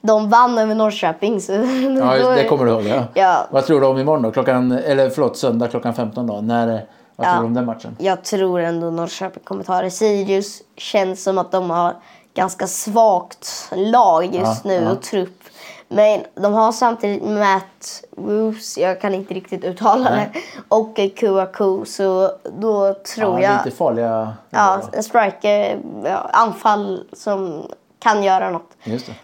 De 0.02 0.30
vann 0.30 0.58
över 0.58 0.76
Norrköping. 0.76 1.42
Så 1.42 1.52
Ja, 1.54 2.16
just, 2.16 2.30
det 2.36 2.48
kommer 2.50 2.66
du 2.66 2.72
ihåg. 2.72 2.84
Ja. 2.84 3.04
Ja. 3.14 3.48
Vad 3.52 3.66
tror 3.66 3.82
du 3.82 3.88
om 3.88 3.98
imorgon 3.98 4.22
då? 4.24 4.32
Klockan, 4.32 4.72
eller 4.72 5.10
förlåt, 5.10 5.38
söndag 5.38 5.68
klockan 5.68 5.94
15 5.94 6.28
då? 6.28 6.42
När, 6.42 6.68
vad 7.16 7.28
Ja. 7.28 7.32
tror 7.32 7.42
du 7.42 7.48
om 7.48 7.54
den 7.54 7.66
matchen? 7.66 7.96
Jag 8.00 8.24
tror 8.24 8.60
ändå 8.60 8.90
Norrköping 8.90 9.44
kommer 9.44 9.64
ta 9.64 9.82
det. 9.82 9.92
Sirius 9.92 10.62
känns 10.78 11.24
som 11.24 11.38
att 11.38 11.52
de 11.52 11.70
har 11.70 11.96
ganska 12.34 12.68
svagt 12.68 13.70
lag 13.76 14.36
just 14.36 14.64
nu 14.64 14.90
och 14.90 15.02
trupp. 15.02 15.44
Men 15.88 16.22
de 16.36 16.54
har 16.54 16.72
samtidigt 16.72 17.24
Matt 17.24 18.04
Roos, 18.18 18.78
jag 18.78 19.02
kan 19.02 19.14
inte 19.14 19.34
riktigt 19.34 19.64
uttala 19.64 20.10
Nej. 20.10 20.30
det, 20.34 20.40
och 20.68 21.00
Kouakou. 21.20 21.86
Så 21.86 22.32
då 22.60 22.94
tror 22.94 23.40
ja, 23.40 23.50
jag... 23.50 23.66
Lite 23.66 23.78
farliga. 23.78 24.34
Ja, 24.50 24.82
en 24.92 25.04
striker, 25.04 25.80
ja, 26.04 26.30
anfall 26.34 27.08
som 27.14 27.66
kan 28.02 28.24
göra 28.24 28.50
något. 28.50 28.72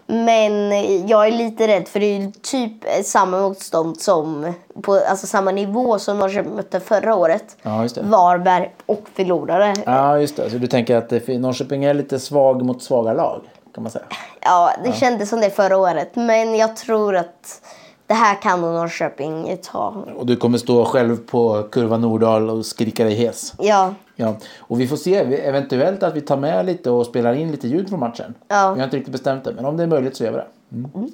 Men 0.06 0.70
jag 1.08 1.26
är 1.26 1.32
lite 1.32 1.68
rädd 1.68 1.88
för 1.88 2.00
det 2.00 2.06
är 2.06 2.32
typ 2.42 3.04
samma 3.04 3.40
motstånd 3.40 4.00
som 4.00 4.54
på 4.82 4.94
alltså 4.94 5.26
samma 5.26 5.50
nivå 5.50 5.98
som 5.98 6.18
Norrköping 6.18 6.56
mötte 6.56 6.80
förra 6.80 7.14
året. 7.14 7.56
Ja. 7.62 7.88
Varberg 8.02 8.74
och 8.86 9.04
förlorade. 9.14 9.74
Ja, 9.86 10.18
just 10.18 10.36
det. 10.36 10.50
Så 10.50 10.58
du 10.58 10.66
tänker 10.66 10.96
att 10.96 11.10
Norrköping 11.28 11.84
är 11.84 11.94
lite 11.94 12.18
svag 12.18 12.64
mot 12.64 12.82
svaga 12.82 13.12
lag? 13.12 13.42
Kan 13.74 13.82
man 13.82 13.92
säga. 13.92 14.04
Ja, 14.40 14.72
det 14.84 14.92
kändes 14.92 15.28
som 15.28 15.40
det 15.40 15.50
förra 15.50 15.76
året. 15.76 16.16
Men 16.16 16.54
jag 16.56 16.76
tror 16.76 17.16
att 17.16 17.62
det 18.08 18.14
här 18.14 18.42
kan 18.42 18.60
nog 18.60 18.70
Norrköping 18.74 19.56
ta. 19.62 19.94
Och 20.16 20.26
du 20.26 20.36
kommer 20.36 20.58
stå 20.58 20.84
själv 20.84 21.16
på 21.16 21.62
kurva 21.62 21.96
Nordahl 21.98 22.50
och 22.50 22.66
skrika 22.66 23.04
dig 23.04 23.14
hes. 23.14 23.54
Ja, 23.58 23.94
Ja, 24.20 24.34
och 24.58 24.80
vi 24.80 24.86
får 24.88 24.96
se. 24.96 25.14
Eventuellt 25.46 26.02
att 26.02 26.16
vi 26.16 26.20
tar 26.20 26.36
med 26.36 26.66
lite 26.66 26.90
och 26.90 27.06
spelar 27.06 27.34
in 27.34 27.50
lite 27.50 27.68
ljud 27.68 27.88
från 27.88 28.00
matchen. 28.00 28.34
Ja. 28.48 28.72
Vi 28.72 28.80
har 28.80 28.84
inte 28.84 28.96
riktigt 28.96 29.12
bestämt 29.12 29.44
det, 29.44 29.52
men 29.52 29.64
om 29.64 29.76
det 29.76 29.82
är 29.82 29.86
möjligt 29.86 30.16
så 30.16 30.24
gör 30.24 30.30
vi 30.30 30.36
det. 30.36 30.46
Mm. 30.94 31.10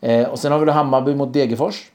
Eh, 0.00 0.28
och 0.28 0.38
sen 0.38 0.52
har 0.52 0.58
vi 0.58 0.70
Hammarby 0.70 1.14
mot 1.14 1.32
Degerfors. 1.32 1.90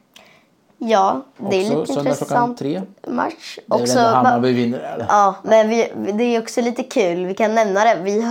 ja 0.77 1.21
det 1.37 1.55
är 1.55 1.61
Också 1.61 1.79
lite 1.79 1.93
söndag 1.93 2.11
intressant 2.11 2.57
tre. 2.57 2.81
match. 3.07 3.57
Det 3.67 3.73
är 3.73 3.77
väl 3.77 3.81
Också, 3.83 3.99
ändå 3.99 4.09
Hammarby 4.09 4.53
vinner 4.53 4.79
eller? 4.79 5.05
Ja, 5.09 5.35
men 5.43 5.69
vi, 5.69 5.91
det 6.13 6.23
är 6.23 6.41
också 6.41 6.61
lite 6.61 6.83
kul. 6.83 7.25
Vi 7.25 7.33
kan 7.33 7.55
nämna 7.55 7.83
det. 7.83 7.97
Vi 8.03 8.21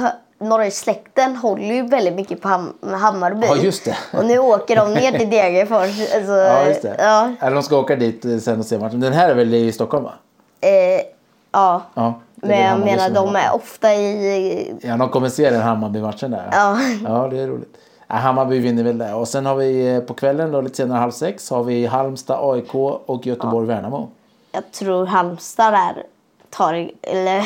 hö- 0.40 0.46
Norrlandssläkten 0.46 1.36
håller 1.36 1.74
ju 1.74 1.82
väldigt 1.82 2.14
mycket 2.14 2.42
på 2.42 2.48
Ham- 2.48 2.94
Hammarby. 2.96 3.46
Ja, 3.46 3.56
just 3.56 3.84
det. 3.84 3.96
Och 4.18 4.24
nu 4.24 4.38
åker 4.38 4.76
de 4.76 4.94
ner 4.94 5.18
till 5.18 5.30
Degerfors. 5.30 6.12
Alltså, 6.16 6.32
Ja, 6.32 6.66
just 6.68 6.82
det. 6.82 6.96
Ja, 6.98 7.32
Eller 7.40 7.54
de 7.54 7.62
ska 7.62 7.78
åka 7.78 7.96
dit 7.96 8.24
eh, 8.24 8.38
sen 8.38 8.58
och 8.58 8.66
se 8.66 8.78
matchen. 8.78 9.00
Den 9.00 9.12
här 9.12 9.28
är 9.30 9.34
väl 9.34 9.54
i 9.54 9.72
Stockholm 9.72 10.04
va? 10.04 10.12
eh, 10.60 10.70
ja. 11.52 11.82
Ja. 11.94 12.14
men 12.34 12.60
jag 12.60 12.78
menar, 12.78 13.10
de 13.10 13.36
är 13.36 13.54
ofta 13.54 13.94
i... 13.94 14.74
Ja, 14.82 14.96
de 14.96 15.08
kommer 15.08 15.28
se 15.28 15.50
den 15.50 15.62
Hammarby-matchen 15.62 16.30
där. 16.30 16.48
Ja. 16.52 16.78
ja, 17.04 17.28
det 17.30 17.40
är 17.40 17.46
roligt. 17.46 17.74
Ja, 18.08 18.14
Hammarby 18.14 18.58
vinner 18.58 18.82
väl 18.82 18.98
det. 18.98 19.14
Och 19.14 19.28
sen 19.28 19.46
har 19.46 19.54
vi 19.54 19.94
eh, 19.94 20.00
på 20.00 20.14
kvällen 20.14 20.52
då 20.52 20.60
lite 20.60 20.76
senare 20.76 20.98
halv 20.98 21.10
sex 21.10 21.50
har 21.50 21.62
vi 21.62 21.86
Halmstad, 21.86 22.38
AIK 22.42 22.74
och 23.06 23.26
Göteborg-Värnamo. 23.26 24.08
Jag 24.52 24.72
tror 24.72 25.06
Halmstad 25.06 25.72
där 25.72 26.02
tar... 26.50 26.90
Eller... 27.02 27.42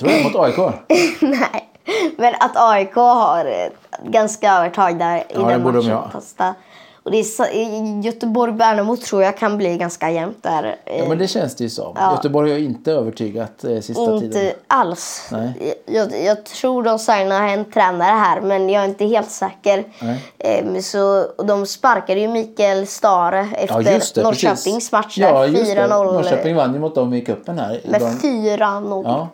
Tror 0.00 0.08
du 0.08 0.24
mot 0.24 0.36
AIK? 0.36 0.56
Nej. 1.20 1.67
Men 2.16 2.34
att 2.40 2.56
AIK 2.56 2.94
har 2.94 3.68
ganska 4.04 4.52
övertag 4.52 4.98
där 4.98 5.16
i 5.18 5.22
Ja, 5.34 5.40
den 5.40 5.64
de 5.64 5.72
matchen. 5.72 6.10
Fasta. 6.12 6.54
Och 7.02 7.10
det 7.12 7.18
är, 7.18 8.02
Göteborg-Värnamo 8.04 8.96
tror 8.96 9.22
jag 9.22 9.36
kan 9.38 9.56
bli 9.56 9.76
ganska 9.76 10.10
jämnt 10.10 10.42
där. 10.42 10.76
eh, 10.84 10.98
Ja, 10.98 11.04
men 11.08 11.18
det 11.18 11.28
känns 11.28 11.56
det 11.56 11.64
ju 11.64 11.70
som. 11.70 11.92
Ja. 11.96 12.12
Göteborg 12.12 12.50
har 12.52 12.58
inte 12.58 12.92
övertygat 12.92 13.64
eh, 13.64 13.80
sista 13.80 14.06
tiden. 14.06 14.22
Inte 14.24 14.52
alls. 14.66 15.28
Nej. 15.32 15.74
Jag, 15.86 16.22
jag 16.24 16.44
tror 16.44 16.82
de 16.82 16.98
signar 16.98 17.48
en 17.48 17.64
tränare 17.64 18.10
här, 18.16 18.40
men 18.40 18.68
jag 18.68 18.84
är 18.84 18.88
inte 18.88 19.04
helt 19.04 19.30
säker. 19.30 19.84
Nej. 20.02 20.24
Ehm, 20.38 20.82
så, 20.82 21.26
de 21.44 21.66
sparkade 21.66 22.20
ju 22.20 22.28
Mikael 22.28 22.86
Stare 22.86 23.48
efter 23.56 23.74
Ja, 23.74 23.82
det. 23.82 24.22
Norrköpings 24.22 24.64
precis. 24.64 24.92
match 24.92 25.16
där. 25.18 25.28
Ja, 25.28 25.46
just 25.46 25.74
det. 25.74 25.86
4-0. 25.86 25.88
Norrköping 25.88 26.56
vann 26.56 26.74
ju 26.74 26.80
mot 26.80 26.94
dem 26.94 27.14
i 27.14 27.20
cupen 27.20 27.58
här. 27.58 27.80
Med 27.84 28.00
början. 28.00 28.18
4-0. 28.18 29.02
Ja. 29.04 29.28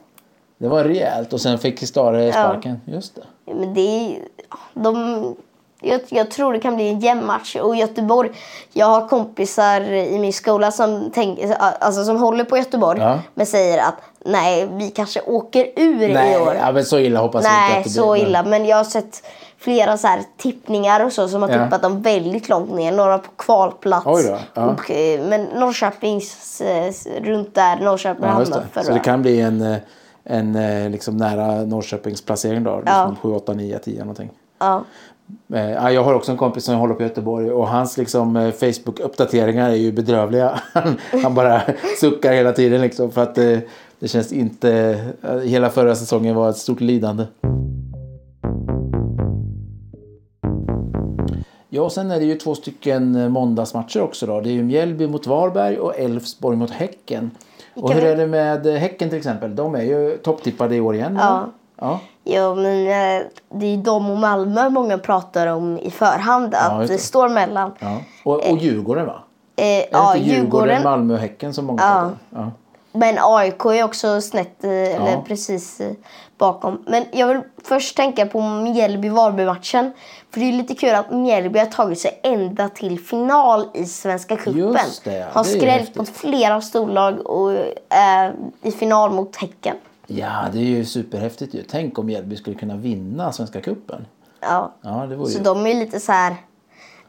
Det 0.58 0.68
var 0.68 0.84
rejält 0.84 1.32
och 1.32 1.40
sen 1.40 1.58
fick 1.58 1.88
Stare 1.88 2.32
sparken. 2.32 2.80
Just 2.84 3.14
det. 3.14 3.52
Men 3.54 3.74
det 3.74 3.80
är, 3.80 4.18
de, 4.74 5.36
jag, 5.80 6.00
jag 6.08 6.30
tror 6.30 6.52
det 6.52 6.58
kan 6.58 6.76
bli 6.76 6.88
en 6.88 7.00
jämn 7.00 7.26
match. 7.26 7.56
Och 7.56 7.76
Göteborg, 7.76 8.30
jag 8.72 8.86
har 8.86 9.08
kompisar 9.08 9.80
i 9.92 10.18
min 10.18 10.32
skola 10.32 10.70
som, 10.70 11.10
tänk, 11.14 11.38
alltså 11.58 12.04
som 12.04 12.16
håller 12.16 12.44
på 12.44 12.56
Göteborg. 12.58 13.00
Ja. 13.00 13.18
Men 13.34 13.46
säger 13.46 13.78
att 13.82 13.94
nej, 14.24 14.68
vi 14.72 14.90
kanske 14.90 15.20
åker 15.20 15.66
ur 15.76 16.02
i 16.02 16.12
Nej, 16.14 16.38
år. 16.40 16.54
ja, 16.60 16.72
men 16.72 16.84
så 16.84 16.98
illa 16.98 17.20
hoppas 17.20 17.44
jag 17.44 17.52
inte 17.52 17.68
Nej, 17.68 17.78
att 17.78 17.84
det 17.84 17.90
så 17.90 18.12
blir. 18.12 18.22
men- 18.22 18.28
illa. 18.30 18.42
Men 18.42 18.66
jag 18.66 18.76
har 18.76 18.84
sett 18.84 19.22
flera 19.58 19.96
så 19.96 20.06
här 20.06 20.20
tippningar 20.38 21.04
och 21.04 21.12
så 21.12 21.28
som 21.28 21.42
har 21.42 21.48
Ja. 21.48 21.64
tippat 21.64 21.82
dem 21.82 22.02
väldigt 22.02 22.48
långt 22.48 22.72
ner. 22.72 22.92
Några 22.92 23.18
på 23.18 23.30
kvalplats. 23.36 24.06
Oj 24.06 24.22
då, 24.28 24.38
ja. 24.54 24.66
Och, 24.66 24.90
eh, 24.90 25.20
men 25.20 25.44
Norrköpings, 25.44 26.60
eh, 26.60 26.92
runt 27.22 27.54
där 27.54 27.76
Norrköping 27.76 28.24
Ja, 28.24 28.30
hamnade 28.30 28.66
förra. 28.72 28.84
Så 28.84 28.92
det 28.92 28.98
kan 28.98 29.22
bli 29.22 29.40
en, 29.40 29.60
eh, 29.62 29.76
en 30.24 30.56
eh, 30.56 30.90
liksom 30.90 31.16
nära 31.16 31.64
Norrköpings 31.64 32.22
placering 32.22 32.64
då. 32.64 32.76
Liksom 32.76 33.16
7, 33.16 33.28
8, 33.28 33.54
9, 33.54 33.78
10 33.78 33.98
någonting. 33.98 34.30
Ja. 34.58 34.84
Eh, 35.54 35.70
ja, 35.70 35.90
jag 35.90 36.04
har 36.04 36.14
också 36.14 36.32
en 36.32 36.38
kompis 36.38 36.64
som 36.64 36.74
håller 36.74 36.94
på 36.94 37.02
Göteborg 37.02 37.52
och 37.52 37.68
hans 37.68 37.98
liksom, 37.98 38.36
eh, 38.36 38.52
Facebook-uppdateringar 38.52 39.70
är 39.70 39.74
ju 39.74 39.92
bedrövliga. 39.92 40.60
Han, 40.72 40.96
han 41.22 41.34
bara 41.34 41.62
suckar 42.00 42.32
hela 42.32 42.52
tiden 42.52 42.80
liksom 42.80 43.10
för 43.10 43.22
att 43.22 43.38
eh, 43.38 43.58
det 43.98 44.08
känns 44.08 44.32
inte... 44.32 44.98
hela 45.44 45.70
förra 45.70 45.94
säsongen 45.94 46.34
var 46.34 46.50
ett 46.50 46.56
stort 46.56 46.80
lidande. 46.80 47.24
Ja, 51.68 51.82
och 51.82 51.92
sen 51.92 52.10
är 52.10 52.20
det 52.20 52.26
ju 52.26 52.34
två 52.34 52.54
stycken 52.54 53.32
måndagsmatcher 53.32 54.00
också 54.00 54.26
då. 54.26 54.40
Det 54.40 54.48
är 54.48 54.52
ju 54.52 54.62
Mjällby 54.62 55.06
mot 55.06 55.26
Varberg 55.26 55.78
och 55.78 55.98
Elfsborg 55.98 56.56
mot 56.56 56.70
Häcken. 56.70 57.30
Och 57.74 57.92
hur 57.92 58.04
är 58.04 58.16
det 58.16 58.26
med 58.26 58.66
eh, 58.66 58.74
Häcken 58.74 59.08
till 59.08 59.18
exempel? 59.18 59.56
De 59.56 59.74
är 59.74 59.82
ju 59.82 60.16
topptippade 60.16 60.76
i 60.76 60.80
år 60.80 60.94
igen. 60.94 61.18
Ja. 61.20 61.46
ja. 61.80 62.00
Ja, 62.24 62.54
men 62.54 62.86
eh, 62.86 63.22
det 63.54 63.66
är 63.66 63.76
de 63.76 64.10
och 64.10 64.16
Malmö 64.18 64.68
många 64.70 64.98
pratar 64.98 65.46
om 65.46 65.78
i 65.78 65.90
förhand. 65.90 66.54
Att 66.54 66.78
just 66.80 66.88
det. 66.88 66.94
det. 66.94 66.98
står 66.98 67.28
mellan. 67.28 67.72
ja. 67.78 67.98
Och, 68.24 68.50
och 68.50 68.58
Djurgården 68.58 69.06
va? 69.06 69.22
Eh, 69.56 69.64
Är 69.66 69.84
ja, 69.92 70.12
det 70.12 70.18
inte 70.18 70.30
Djurgården, 70.30 70.68
Djurgården. 70.68 70.82
Malmö 70.82 71.14
och 71.14 71.20
Häcken 71.20 71.54
som 71.54 71.64
många 71.64 71.82
Ja. 71.82 71.88
pratar 71.88 72.04
om? 72.04 72.16
Ja. 72.30 72.50
Men 72.92 73.16
AIK 73.20 73.64
är 73.64 73.84
också 73.84 74.20
snett, 74.20 74.64
eh, 74.64 74.70
eller 74.70 75.22
precis 75.26 75.80
eh, 75.80 75.92
bakom. 76.46 76.82
Men 76.86 77.04
jag 77.12 77.28
vill 77.28 77.40
först 77.64 77.96
tänka 77.96 78.26
på 78.26 78.40
Mjällby-Varberg-matchen. 78.40 79.92
För 80.30 80.40
det 80.40 80.48
är 80.48 80.52
lite 80.52 80.74
kul 80.74 80.94
att 80.94 81.10
Mjällby 81.12 81.58
har 81.58 81.66
tagit 81.66 81.98
sig 82.00 82.20
ända 82.22 82.68
till 82.68 83.00
final 83.00 83.66
i 83.74 83.84
Svenska 83.86 84.36
cupen. 84.36 84.76
Ja. 85.04 85.24
Har 85.32 85.44
skrällt 85.44 85.94
mot 85.96 86.08
flera 86.08 86.60
storlag 86.60 87.26
och 87.26 87.52
är 87.88 88.34
i 88.62 88.70
final 88.72 89.10
mot 89.12 89.36
Häcken. 89.36 89.76
ja, 90.06 90.44
det 90.52 90.58
är 90.58 90.62
ju 90.62 90.84
superhäftigt 90.84 91.54
ju. 91.54 91.62
Tänk 91.62 91.98
om 91.98 92.06
Mjällby 92.06 92.36
skulle 92.36 92.56
kunna 92.56 92.76
vinna 92.76 93.32
Svenska 93.32 93.60
cupen. 93.60 94.06
Ja. 94.40 94.72
Ja, 94.82 95.06
det 95.06 95.26
Så 95.26 95.38
ju... 95.38 95.44
de 95.44 95.66
är 95.66 95.74
lite 95.74 96.00
så 96.00 96.12
här... 96.12 96.36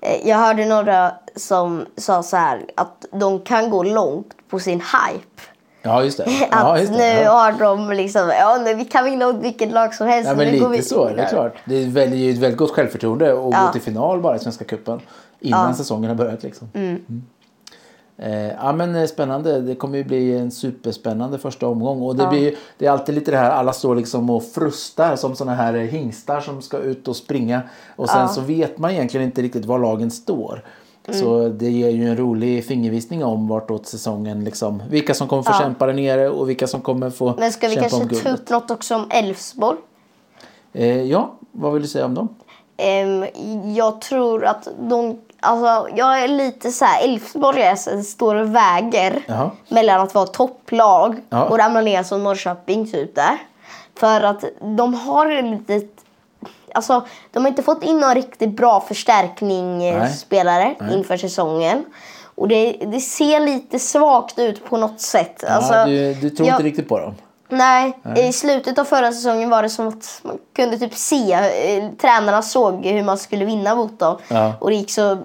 eh, 0.02 0.28
Jag 0.30 0.38
hörde 0.38 0.66
några 0.66 1.12
som 1.36 1.86
sa 1.98 2.24
så 2.24 2.38
här 2.38 2.66
att 2.78 3.06
de 3.12 3.40
kan 3.40 3.70
gå 3.70 3.84
långt 3.84 4.36
på 4.50 4.60
sin 4.60 4.80
hype. 4.82 5.42
Ja, 5.86 6.04
just 6.04 6.18
det. 6.18 6.24
Att 6.24 6.32
Ja, 6.52 6.80
just 6.80 6.92
det. 6.92 6.98
nu 6.98 7.22
Ja. 7.24 7.32
har 7.32 7.52
de 7.52 7.90
liksom, 7.92 8.30
ja 8.40 8.58
nej, 8.64 8.76
vi 8.76 8.86
kan 8.86 9.06
vinna 9.06 9.32
mot 9.32 9.44
vilket 9.44 9.72
lag 9.72 9.94
som 9.94 10.08
helst. 10.08 10.30
Ja, 10.30 10.36
men 10.36 10.46
nu 10.48 10.52
lite 10.54 10.68
vi 10.68 10.82
så, 10.82 11.10
det 11.10 11.22
är 11.22 11.30
klart. 11.30 11.54
Det 11.66 11.76
är 11.76 12.08
ju 12.16 12.32
ett 12.32 12.38
väldigt 12.38 12.58
gott 12.58 12.72
självförtroende 12.72 13.26
att 13.34 13.38
Ja. 13.52 13.66
gå 13.66 13.72
till 13.72 13.82
final 13.82 14.22
bara 14.22 14.36
i 14.36 14.40
Svenska 14.40 14.66
cupen. 14.66 15.00
Innan 15.40 15.76
säsongen 15.76 16.10
har 16.10 16.16
börjat 16.16 16.44
liksom. 16.44 16.70
Mm. 16.74 17.24
Eh, 18.18 18.48
ja 18.48 18.72
men 18.74 18.96
eh, 18.96 19.06
spännande. 19.08 19.62
Det 19.62 19.76
kommer 19.76 19.98
ju 19.98 20.04
bli 20.04 20.38
en 20.38 20.52
superspännande 20.52 21.38
första 21.38 21.68
omgång. 21.68 22.02
Och 22.02 22.16
det, 22.16 22.28
blir, 22.28 22.40
ju- 22.40 22.56
det 22.78 22.86
är 22.86 22.92
alltid 22.92 23.16
lite 23.16 23.32
det 23.32 23.38
här, 23.38 23.50
alla 23.52 23.74
står 23.74 23.96
liksom 23.96 24.30
och 24.30 24.44
frustar 24.44 25.16
som 25.16 25.36
såna 25.36 25.56
här 25.56 25.74
eh, 25.74 25.80
hingstar 25.82 26.42
som 26.42 26.62
ska 26.62 26.78
ut 26.78 27.08
och 27.08 27.16
springa. 27.16 27.62
Och 27.96 28.10
sen 28.10 28.30
så 28.30 28.42
vet 28.42 28.78
man 28.78 28.92
egentligen 28.92 29.26
inte 29.26 29.42
riktigt 29.42 29.66
var 29.66 29.80
lagen 29.80 30.12
står. 30.12 30.64
Mm. 31.08 31.20
Så 31.20 31.50
det 31.50 31.70
ger 31.70 31.90
ju 31.90 32.10
en 32.10 32.18
rolig 32.18 32.66
fingervisning 32.66 33.24
om 33.24 33.48
vartåt 33.48 33.88
säsongen 33.88 34.44
liksom, 34.44 34.84
vilka 34.90 35.14
som 35.14 35.28
kommer 35.28 35.44
få 35.44 35.54
kämpa 35.54 35.86
där 35.86 35.94
nere 35.94 36.30
och 36.30 36.50
vilka 36.50 36.68
som 36.68 36.82
kommer 36.82 37.10
få 37.10 37.34
Men 37.38 37.52
ska 37.52 37.68
vi 37.68 37.74
kämpa 37.74 37.90
kanske 37.90 38.04
om 38.04 38.10
ta 38.10 38.16
guldet. 38.16 38.42
upp 38.42 38.50
något 38.50 38.72
också 38.72 38.96
om 38.96 39.06
Elfsborg? 39.10 39.78
Eh, 40.74 41.02
ja, 41.04 41.34
vad 41.52 41.74
vill 41.74 41.82
du 41.82 41.88
säga 41.88 42.06
om 42.06 42.14
dem? 42.14 42.30
Ehm, 42.78 43.26
jag 43.76 44.02
tror 44.02 44.46
att 44.46 44.68
de... 44.80 45.20
Alltså, 45.40 45.96
jag 45.96 46.24
är 46.24 46.28
lite 46.28 46.72
så 46.72 46.86
här... 46.86 47.04
Elfsborg 47.06 47.78
står 48.04 48.36
och 48.36 48.56
väger 48.56 49.24
Jaha. 49.28 49.52
mellan 49.70 50.02
att 50.02 50.14
vara 50.14 50.26
topplag 50.26 51.22
Ja. 51.30 51.46
och 51.46 51.58
ramla 51.58 51.82
ner 51.82 52.04
som 52.04 52.24
Norrköping 52.24 52.92
typ 52.92 53.16
där. 53.16 53.38
För 54.00 54.22
att 54.22 54.44
de 54.78 54.94
har 54.94 55.32
ett 55.32 55.46
litet... 55.46 55.95
Alltså, 56.76 57.06
de 57.32 57.40
har 57.44 57.50
inte 57.50 57.64
fått 57.64 57.84
in 57.84 58.00
någon 58.00 58.16
riktigt 58.16 58.50
bra 58.50 58.82
förstärkning 58.82 59.84
eh, 59.86 60.00
Nej. 60.00 60.94
inför 60.94 61.18
säsongen. 61.18 61.86
Och 62.36 62.48
det, 62.48 62.72
det 62.72 63.00
ser 63.00 63.40
lite 63.40 63.80
svagt 63.80 64.40
ut 64.40 64.66
på 64.66 64.78
något 64.78 65.02
sätt. 65.02 65.44
Alltså, 65.44 65.74
ja, 65.74 65.86
du, 65.86 66.14
du 66.14 66.30
tror 66.30 66.48
jag- 66.48 66.56
inte 66.56 66.64
riktigt 66.64 66.90
på 66.90 67.00
dem? 67.00 67.16
Nej, 67.50 67.98
i 68.18 68.34
slutet 68.34 68.80
av 68.80 68.86
förra 68.86 69.12
säsongen 69.12 69.50
var 69.50 69.64
det 69.64 69.70
som 69.70 69.88
att 69.88 70.20
man 70.24 70.38
kunde 70.56 70.78
typ 70.78 70.94
se, 70.94 71.34
eh, 71.34 71.90
tränarna 72.02 72.42
såg 72.42 72.86
hur 72.86 73.04
man 73.04 73.18
skulle 73.18 73.46
vinna 73.46 73.76
mot 73.76 74.00
dem. 74.00 74.18
Ja. 74.28 74.54
Och 74.60 74.70
det 74.70 74.76
gick 74.76 74.92
så 74.92 75.18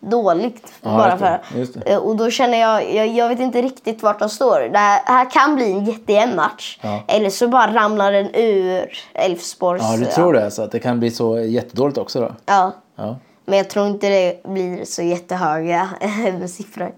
dåligt 0.00 0.72
Ja, 0.82 0.96
bara 0.96 1.18
för. 1.18 1.40
Eh, 1.86 1.98
Och 1.98 2.16
då 2.16 2.30
känner 2.30 2.60
jag, 2.60 2.94
jag, 2.94 3.06
jag 3.08 3.28
vet 3.28 3.40
inte 3.40 3.62
riktigt 3.62 4.02
vart 4.02 4.18
de 4.18 4.28
står. 4.28 4.60
Det 4.60 4.78
här, 4.78 5.00
här 5.04 5.30
kan 5.30 5.54
bli 5.54 5.72
en 5.72 5.84
jättejämn 5.84 6.36
match. 6.36 6.78
Ja. 6.82 7.02
Eller 7.08 7.30
så 7.30 7.48
bara 7.48 7.74
ramlar 7.74 8.12
den 8.12 8.34
ur 8.34 8.90
Elfsborgs... 9.14 9.82
Ja, 9.82 9.96
du 9.96 10.04
tror 10.04 10.32
det? 10.32 10.50
Så 10.50 10.62
att 10.62 10.72
det 10.72 10.78
kan 10.78 10.98
bli 11.00 11.10
så 11.10 11.38
jättedåligt 11.40 11.98
också 11.98 12.20
då? 12.20 12.32
Ja. 12.46 12.72
Ja. 12.96 13.16
Men 13.44 13.58
jag 13.58 13.70
tror 13.70 13.86
inte 13.86 14.08
det 14.08 14.42
blir 14.42 14.84
så 14.84 15.02
jättehöga 15.02 15.88
siffror. 16.48 16.92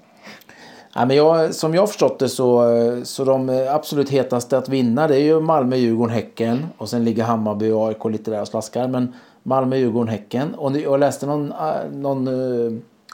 Ja, 0.95 1.05
men 1.05 1.17
jag, 1.17 1.55
som 1.55 1.75
jag 1.75 1.89
förstått 1.89 2.19
det 2.19 2.29
så, 2.29 2.65
så 3.05 3.25
de 3.25 3.67
absolut 3.71 4.11
hetaste 4.11 4.59
att 4.59 4.69
vinna 4.69 5.09
det 5.09 5.15
är 5.17 5.21
ju 5.21 5.41
Malmö, 5.41 5.77
Djurgården, 5.77 6.15
Häcken. 6.15 6.67
Och 6.79 6.89
sen 6.89 7.05
ligger 7.05 7.25
Hammarby 7.25 7.71
och 7.71 7.89
AIK 7.89 8.05
lite 8.05 8.31
där 8.31 8.41
och 8.41 8.49
slaskar. 8.49 8.89
Men 8.89 9.15
Malmö, 9.43 9.77
Djurgården, 9.77 10.09
Häcken. 10.09 10.55
Och 10.55 10.77
jag 10.77 11.01
läste 11.01 11.27
någon, 11.27 11.53
äh, 11.53 11.57
någon 11.93 12.29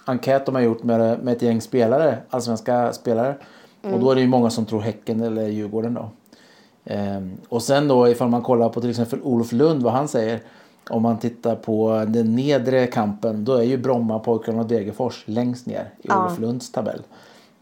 enkät 0.09 0.47
de 0.47 0.55
har 0.55 0.63
gjort 0.63 0.83
med, 0.83 1.19
med 1.25 1.37
ett 1.37 1.43
gäng 1.43 1.61
spelare, 1.61 2.19
allsvenska 2.31 2.93
spelare. 2.93 3.35
Och 3.83 4.01
då 4.01 4.11
är 4.11 4.15
det 4.15 4.21
ju 4.21 4.27
många 4.29 4.51
som 4.51 4.67
tror 4.67 4.81
Häcken 4.81 5.21
eller 5.21 5.47
Djurgården 5.49 5.95
då. 5.95 6.11
Ehm, 6.85 7.37
och 7.49 7.63
sen 7.63 7.89
då 7.89 8.09
ifall 8.09 8.29
man 8.29 8.43
kollar 8.43 8.69
på 8.69 8.81
till 8.81 8.91
exempel 8.91 9.21
Olof 9.23 9.53
Lund 9.53 9.83
vad 9.83 9.93
han 9.93 10.09
säger. 10.09 10.41
Om 10.91 11.03
man 11.03 11.19
tittar 11.19 11.55
på 11.57 12.05
den 12.09 12.35
nedre 12.37 12.87
kampen 12.87 13.45
då 13.45 13.55
är 13.55 13.63
ju 13.63 13.77
Bromma, 13.79 14.19
Pojkarna 14.19 14.61
och 14.61 14.67
Degerfors 14.67 15.23
längst 15.27 15.67
ner 15.67 15.91
i 15.99 16.07
Ja. 16.09 16.21
Olof 16.21 16.39
Lunds 16.39 16.73
tabell. 16.73 17.03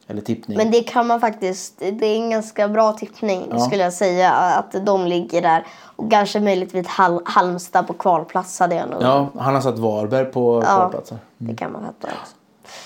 Eller 0.08 0.22
tippning. 0.22 0.56
Men 0.56 0.70
det 0.70 0.80
kan 0.82 1.06
man 1.06 1.20
faktiskt, 1.20 1.78
det 1.78 2.06
är 2.06 2.16
en 2.16 2.30
ganska 2.30 2.68
bra 2.68 2.92
tippning 2.92 3.46
Ja. 3.50 3.58
skulle 3.58 3.82
jag 3.82 3.92
säga. 3.92 4.32
Att 4.32 4.86
de 4.86 5.06
ligger 5.06 5.42
där. 5.42 5.66
Och 5.96 6.10
kanske 6.10 6.40
möjligtvis 6.40 6.86
Hal 6.86 7.20
Halmstad 7.24 7.86
på 7.86 7.92
kvalplats 7.92 8.60
hade 8.60 8.74
jag 8.74 8.90
nog. 8.90 9.02
Ja, 9.02 9.28
han 9.38 9.54
har 9.54 9.60
satt 9.60 9.78
Varberg 9.78 10.24
på 10.24 10.62
Ja. 10.66 10.76
kvalplatsen. 10.76 11.18
Det 11.38 11.54
kan 11.56 11.72
man 11.72 11.82
fatta 11.82 12.08
också. 12.22 12.35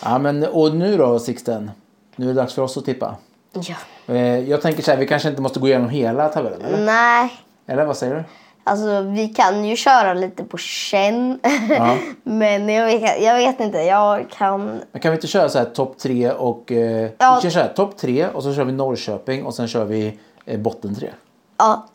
Ja, 0.05 0.19
men 0.19 0.45
och 0.45 0.75
nu 0.75 0.97
då 0.97 1.19
Sixten? 1.19 1.71
Nu 2.17 2.25
är 2.25 2.29
det 2.35 2.41
dags 2.41 2.55
för 2.55 2.63
oss 2.63 2.77
att 2.77 2.85
tippa. 2.85 3.17
Ja. 3.53 3.75
Eh, 4.15 4.39
jag 4.39 4.63
tänker 4.63 4.83
så 4.83 4.91
här, 4.91 4.99
vi 4.99 5.07
kanske 5.07 5.29
inte 5.29 5.43
måste 5.43 5.61
gå 5.61 5.67
igenom 5.69 5.89
hela 5.89 6.29
tabellen 6.29 6.63
eller? 6.63 6.85
Nej, 6.85 7.33
Eller 7.67 7.85
vad 7.85 7.97
säger 7.97 8.15
du? 8.15 8.25
alltså 8.65 9.01
vi 9.01 9.29
kan 9.29 9.65
ju 9.65 9.77
köra 9.77 10.15
lite 10.15 10.45
på 10.45 10.59
känn. 10.59 11.41
Ja. 11.71 11.97
Men 12.23 12.69
jag 12.69 12.87
vet, 12.87 13.23
jag 13.23 13.35
vet 13.35 13.61
inte, 13.61 13.79
jag 13.79 14.31
kan... 14.31 14.81
Men 14.93 15.01
kan 15.01 15.11
vi 15.11 15.15
inte 15.17 15.27
köra 15.27 15.49
så 15.49 15.59
här 15.59 15.65
topp 15.65 15.99
tre 15.99 16.31
och... 16.31 16.73
Eh, 16.73 17.11
Ja. 17.19 17.35
Vi 17.37 17.43
kör 17.43 17.51
så 17.51 17.59
här 17.59 17.69
topp 17.75 17.97
tre 17.97 18.27
och 18.29 18.43
så 18.43 18.55
kör 18.55 18.65
vi 18.65 18.73
Norrköping 18.73 19.45
och 19.45 19.55
sen 19.55 19.69
kör 19.69 19.85
vi 19.85 20.19
eh, 20.47 20.59
botten 20.61 20.95
tre. 20.95 21.11
Ja, 21.59 21.87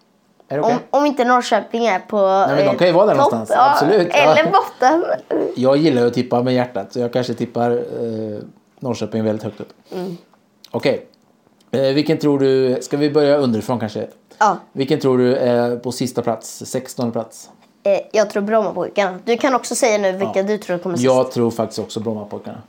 Är 0.48 0.56
det 0.58 0.62
okej? 0.62 0.76
om, 0.92 1.00
om 1.00 1.06
inte 1.06 1.24
Norrköping 1.24 1.86
är 1.86 2.00
på 2.00 2.18
men 2.48 2.58
de 2.58 2.64
eh, 2.64 2.76
kan 2.76 2.88
ju 2.88 2.94
vara 2.94 3.06
där 3.06 3.16
topp, 3.16 3.32
någonstans, 3.32 3.60
ja, 3.60 3.72
absolut, 3.72 4.08
ja. 4.14 4.16
Eller 4.16 4.52
botten. 4.52 5.04
Jag 5.56 5.78
gillar 5.78 6.02
ju 6.02 6.08
att 6.08 6.14
tippa 6.14 6.44
med 6.44 6.54
hjärtat 6.54 6.94
så 6.94 7.00
jag 7.00 7.14
kanske 7.14 7.34
tippar 7.34 7.72
eh, 7.72 8.40
Norrköping 8.80 9.24
väldigt 9.24 9.44
högt 9.44 9.60
upp. 9.60 9.74
Mm. 9.92 10.18
Okej. 10.72 11.08
Eh, 11.72 11.82
vilken 11.82 12.18
tror 12.18 12.40
du... 12.40 12.78
Ska 12.82 12.98
vi 12.98 13.10
börja 13.10 13.38
underifrån 13.38 13.80
kanske? 13.80 14.08
Ja, 14.38 14.58
Vilken 14.72 15.00
tror 15.00 15.18
du 15.18 15.36
är 15.36 15.78
på 15.78 15.92
sista 15.92 16.22
plats? 16.22 16.64
16 16.66 17.12
plats? 17.12 17.50
Eh, 17.84 18.00
jag 18.12 18.30
tror 18.30 18.44
Brommapojkarna. 18.44 19.20
Du 19.26 19.38
kan 19.38 19.56
också 19.56 19.76
säga 19.76 19.98
nu 19.98 20.12
vilka 20.12 20.44
du 20.44 20.58
tror 20.58 20.78
kommer 20.78 20.96
sist. 20.96 21.06
Jag 21.06 21.32
tror 21.32 21.52
faktiskt 21.52 21.80
också 21.80 22.00
Brommapojkarna. 22.00 22.62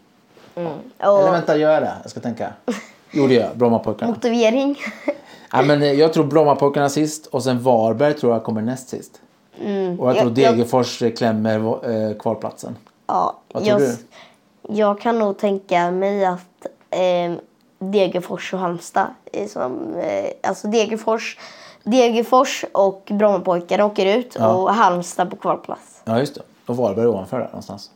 Och 0.54 0.62
Eller 0.98 1.32
vänta, 1.32 1.56
gör 1.56 1.72
jag 1.72 1.82
det? 1.82 1.92
Jag 2.02 2.10
ska 2.10 2.20
tänka. 2.20 2.52
Jo, 3.10 3.26
det 3.26 3.34
gör 3.34 3.42
jag. 3.42 3.56
Brommapojkarna. 3.56 4.12
motivering. 4.12 4.78
Ja, 5.56 5.62
men 5.62 5.82
eh, 5.82 5.92
jag 5.92 6.12
tror 6.12 6.24
Brommapojkarna 6.24 6.88
sist 6.88 7.26
och 7.26 7.42
sen 7.44 7.62
Varberg 7.62 8.14
tror 8.14 8.32
jag 8.32 8.44
kommer 8.44 8.62
näst 8.62 8.88
sist. 8.88 9.20
Och 9.58 9.62
jag 9.64 9.70
Mm. 9.70 9.96
Jag- 9.98 10.14
tror 10.16 10.24
jag- 10.26 10.34
Degerfors 10.34 11.02
eh, 11.02 11.12
klämmer 11.12 11.58
eh, 12.10 12.16
kvalplatsen. 12.18 12.76
ja, 13.06 13.36
Vad 13.52 13.64
tror 13.64 13.80
jag, 13.80 13.88
du? 13.90 13.96
jag 14.74 15.00
kan 15.00 15.18
nog 15.18 15.38
tänka 15.38 15.90
mig 15.90 16.24
att 16.24 16.66
eh, 16.90 17.32
Degerfors 17.78 18.54
och 18.54 18.60
Halmstad 18.60 19.06
som... 19.48 19.94
Eh, 19.94 20.30
alltså 20.48 20.68
Degerfors, 20.68 21.38
Degerfors 21.82 22.64
och 22.72 23.02
Brommapojkarna 23.12 23.84
åker 23.84 24.16
ut 24.18 24.36
Ja. 24.38 24.52
och 24.54 24.70
Halmstad 24.74 25.30
på 25.30 25.36
kvalplats. 25.36 26.00
Ja, 26.04 26.18
just 26.18 26.34
det. 26.34 26.40
Och 26.66 26.76
Varberg 26.76 27.06
ovanför 27.06 27.38
där 27.38 27.46
någonstans. 27.46 27.90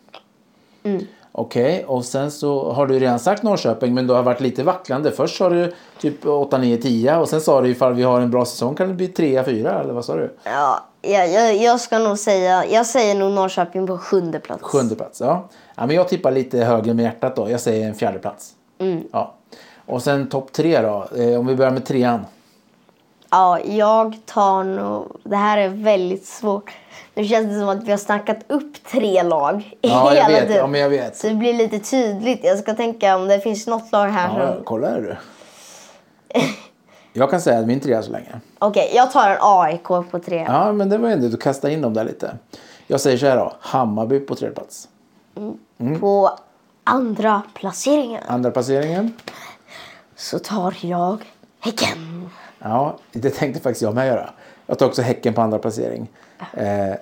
Mm. 0.82 1.06
Okej, 1.32 1.84
och 1.86 2.04
sen 2.04 2.30
så 2.30 2.72
har 2.72 2.86
du 2.86 2.98
redan 2.98 3.18
sagt 3.18 3.42
Norrköping 3.42 3.94
men 3.94 4.06
du 4.06 4.14
har 4.14 4.22
varit 4.22 4.40
lite 4.40 4.62
vacklande. 4.62 5.10
Först 5.10 5.36
sa 5.36 5.48
du 5.48 5.72
typ 6.00 6.26
8, 6.26 6.58
9, 6.58 6.76
10 6.76 7.16
och 7.16 7.28
sen 7.28 7.40
sa 7.40 7.60
du 7.60 7.68
ifall 7.68 7.94
vi 7.94 8.02
har 8.02 8.20
en 8.20 8.30
bra 8.30 8.44
säsong 8.44 8.74
kan 8.74 8.88
det 8.88 8.94
bli 8.94 9.08
3, 9.08 9.44
4 9.44 9.80
eller 9.80 9.92
vad 9.92 10.04
sa 10.04 10.16
du? 10.16 10.36
Ja, 10.44 10.84
jag, 11.02 11.32
jag, 11.32 11.56
jag 11.56 11.80
ska 11.80 11.98
nog 11.98 12.18
säga... 12.18 12.66
Jag 12.66 12.86
säger 12.86 13.14
nog 13.14 13.32
Norrköping 13.32 13.86
på 13.86 13.98
sjunde 13.98 14.40
plats. 14.40 14.62
Sjunde 14.62 14.94
plats, 14.94 15.20
ja. 15.20 15.48
ja 15.74 15.86
men 15.86 15.96
jag 15.96 16.08
tippar 16.08 16.30
lite 16.30 16.58
högre 16.58 16.94
med 16.94 17.02
hjärtat 17.02 17.36
då. 17.36 17.50
Jag 17.50 17.60
säger 17.60 17.88
en 17.88 17.94
fjärde 17.94 18.18
plats. 18.18 18.52
Mm. 18.78 19.02
Ja. 19.12 19.34
Och 19.86 20.02
sen 20.02 20.28
topp 20.28 20.52
tre 20.52 20.80
då. 20.80 21.08
Eh, 21.16 21.38
om 21.38 21.46
vi 21.46 21.56
börjar 21.56 21.72
med 21.72 21.86
trean. 21.86 22.20
Ja, 23.30 23.60
jag 23.60 24.16
tar 24.26 24.64
nog... 24.64 25.16
Det 25.24 25.36
här 25.36 25.58
är 25.58 25.68
väldigt 25.68 26.26
svårt. 26.26 26.70
Nu 27.14 27.24
känns 27.24 27.48
det 27.48 27.60
som 27.60 27.68
att 27.68 27.84
vi 27.84 27.90
har 27.90 27.98
snackat 27.98 28.38
upp 28.48 28.84
tre 28.84 29.22
lag 29.22 29.76
Ja, 29.80 30.14
jag 30.14 30.22
hela 30.24 30.28
vet. 30.28 30.40
tiden. 30.40 30.56
Ja, 30.56 30.66
men 30.66 30.80
jag 30.80 30.90
vet. 30.90 31.16
Så 31.16 31.28
det 31.28 31.34
blir 31.34 31.54
lite 31.54 31.78
tydligt. 31.78 32.40
Jag 32.44 32.58
ska 32.58 32.74
tänka 32.74 33.16
om 33.16 33.28
det 33.28 33.40
finns 33.40 33.66
något 33.66 33.92
lag 33.92 34.08
här 34.08 34.38
Ja, 34.40 34.54
som... 34.54 34.64
kolla 34.64 34.88
här 34.88 35.00
du. 35.00 35.16
Jag 37.12 37.30
kan 37.30 37.40
säga 37.40 37.58
att 37.58 37.66
min 37.66 37.80
trea 37.80 38.02
så 38.02 38.12
länge. 38.12 38.40
Okej, 38.58 38.90
jag 38.94 39.12
tar 39.12 39.30
en 39.30 39.36
AIK 39.40 39.82
på 39.84 40.18
tre. 40.26 40.44
Ja, 40.48 40.72
men 40.72 40.88
det 40.88 40.98
var 40.98 41.08
ändå 41.08 41.28
du 41.28 41.36
kastade 41.36 41.72
in 41.72 41.82
dem 41.82 41.94
där 41.94 42.04
lite. 42.04 42.36
Jag 42.86 43.00
säger 43.00 43.18
så 43.18 43.26
här 43.26 43.36
då. 43.36 43.52
Hammarby 43.60 44.20
på 44.20 44.34
tredje 44.34 44.54
plats. 44.54 44.88
Mm. 45.80 46.00
På 46.00 46.38
andra 46.84 47.42
placeringen 47.54 48.22
Andra 48.28 48.50
placeringen. 48.50 49.12
så 50.16 50.38
tar 50.38 50.74
jag 50.80 51.24
Häcken. 51.60 52.30
Ja, 52.62 52.96
det 53.12 53.30
tänkte 53.30 53.60
faktiskt 53.60 53.82
jag 53.82 53.94
med 53.94 54.06
göra. 54.06 54.30
Jag 54.66 54.78
tar 54.78 54.86
också 54.86 55.02
Häcken 55.02 55.34
på 55.34 55.40
andra 55.40 55.58
placering. 55.58 56.10
Eh, 56.54 56.94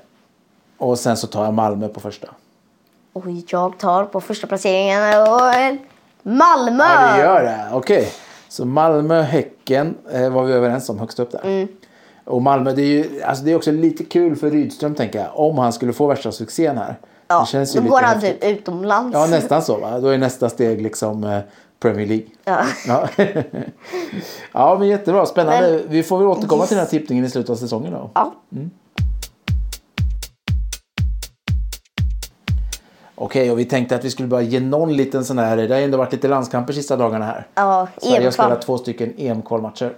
och 0.79 0.99
sen 0.99 1.17
så 1.17 1.27
tar 1.27 1.45
jag 1.45 1.55
Malmö 1.55 1.89
på 1.89 2.01
första. 2.01 2.29
Och 3.13 3.25
jag 3.49 3.79
tar 3.79 4.05
på 4.05 4.21
första 4.21 4.47
placeringen 4.47 5.23
och 5.23 5.79
Malmö. 6.23 6.85
Ja, 6.85 7.13
det 7.17 7.23
gör 7.23 7.43
det. 7.43 7.69
Okej. 7.73 8.13
Så 8.49 8.65
Malmö, 8.65 9.23
Häcken 9.23 9.97
eh, 10.13 10.31
var 10.31 10.45
vi 10.45 10.53
överens 10.53 10.89
om 10.89 10.99
högst 10.99 11.19
upp 11.19 11.31
där. 11.31 11.41
Mm. 11.45 11.69
Och 12.25 12.43
Malmö, 12.43 12.73
det 12.73 12.83
är 12.83 12.87
ju 12.87 13.23
alltså 13.23 13.45
det 13.45 13.53
är 13.53 13.57
också 13.57 13.73
lite 13.73 14.05
kul 14.05 14.37
för 14.37 14.51
Rydström 14.51 14.95
tänker 14.95 15.19
jag. 15.19 15.29
Om 15.35 15.59
han 15.59 15.73
skulle 15.73 15.93
få 15.93 16.07
värsta 16.07 16.33
succén 16.33 16.79
här. 16.79 16.97
Ja, 17.29 17.41
det 17.41 17.47
känns 17.47 17.77
ju 17.77 17.81
då 17.81 17.83
lite 17.83 17.91
går 17.91 18.03
han 18.03 18.21
typ 18.21 18.45
utomlands. 18.45 19.15
Ja, 19.15 19.27
nästan 19.27 19.63
så 19.63 19.77
va. 19.77 20.01
Då 20.01 20.09
är 20.09 20.19
nästa 20.19 20.49
steg 20.49 20.83
liksom 20.83 21.25
eh, 21.25 21.39
Premier 21.81 22.07
League. 22.07 22.27
Ja. 22.45 22.65
Ja. 22.87 23.09
ja, 24.53 24.77
men 24.79 24.89
jättebra. 24.89 25.27
Spännande. 25.27 25.71
Men- 25.71 25.83
Vi 25.89 26.03
får 26.03 26.19
väl 26.19 26.27
återkomma 26.27 26.67
till 26.67 26.77
den 26.77 26.85
här 26.85 26.91
tippningen 26.91 27.25
i 27.25 27.31
slutet 27.31 27.51
av 27.51 27.55
säsongen 27.57 27.93
då. 27.93 28.11
Ja. 28.15 28.35
Okej, 33.15 33.51
och 33.51 33.59
vi 33.59 33.65
tänkte 33.65 33.95
att 33.95 34.05
vi 34.05 34.11
skulle 34.11 34.29
bara 34.29 34.41
ge 34.43 34.61
någon 34.61 34.93
liten 34.97 35.25
sån 35.25 35.39
här. 35.39 35.57
Det 35.57 35.75
har 35.75 35.81
ändå 35.81 35.99
varit 35.99 36.13
lite 36.13 36.29
landskamper 36.29 36.73
sista 36.73 36.97
dagarna 36.97 37.25
här. 37.25 37.47
Ja, 37.55 37.89
Sverige 37.99 38.15
har 38.15 38.17
EM-kval. 38.23 38.33
spelat 38.33 38.63
två 38.63 38.79
stycken 38.79 39.15
EM-kvalmatcher. 39.19 39.93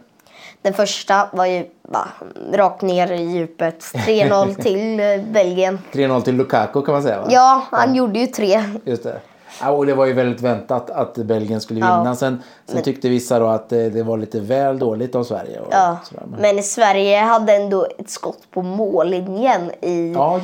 Den 0.62 0.74
första 0.74 1.28
var 1.32 1.46
ju 1.46 1.64
bara 1.88 2.08
rakt 2.52 2.82
ner 2.82 3.12
i 3.12 3.22
djupet. 3.22 3.80
3-0 3.80 4.54
till 4.62 5.00
eh, 5.00 5.32
Belgien. 5.32 5.78
3-0 5.92 6.20
till 6.20 6.34
Lukaku 6.36 6.82
kan 6.82 6.92
man 6.92 7.02
säga 7.02 7.20
va? 7.20 7.26
Ja, 7.30 7.62
han 7.70 7.94
gjorde 7.94 8.18
ju 8.18 8.26
tre. 8.26 8.62
Just 8.84 9.02
det. 9.02 9.20
Ja, 9.62 9.70
och 9.70 9.86
det 9.86 9.94
var 9.94 10.06
ju 10.06 10.12
väldigt 10.12 10.40
väntat 10.40 10.90
att 10.90 11.14
Belgien 11.14 11.60
skulle 11.60 11.80
Ja. 11.80 11.98
vinna. 11.98 12.16
Sen, 12.16 12.42
sen 12.66 12.74
Men- 12.74 12.82
tyckte 12.84 13.08
vissa 13.08 13.38
då 13.38 13.46
att 13.46 13.68
det, 13.68 13.90
det 13.90 14.02
var 14.02 14.16
lite 14.16 14.40
väl 14.40 14.78
dåligt 14.78 15.14
av 15.14 15.24
Sverige. 15.24 15.60
Ja. 15.70 15.96
sådär. 16.04 16.22
Men, 16.30 16.40
Men 16.54 16.62
Sverige 16.62 17.18
hade 17.18 17.52
ändå 17.56 17.86
ett 17.98 18.10
skott 18.10 18.38
på 18.50 18.62
mållinjen 18.62 19.70
i... 19.80 20.12
ja, 20.12 20.40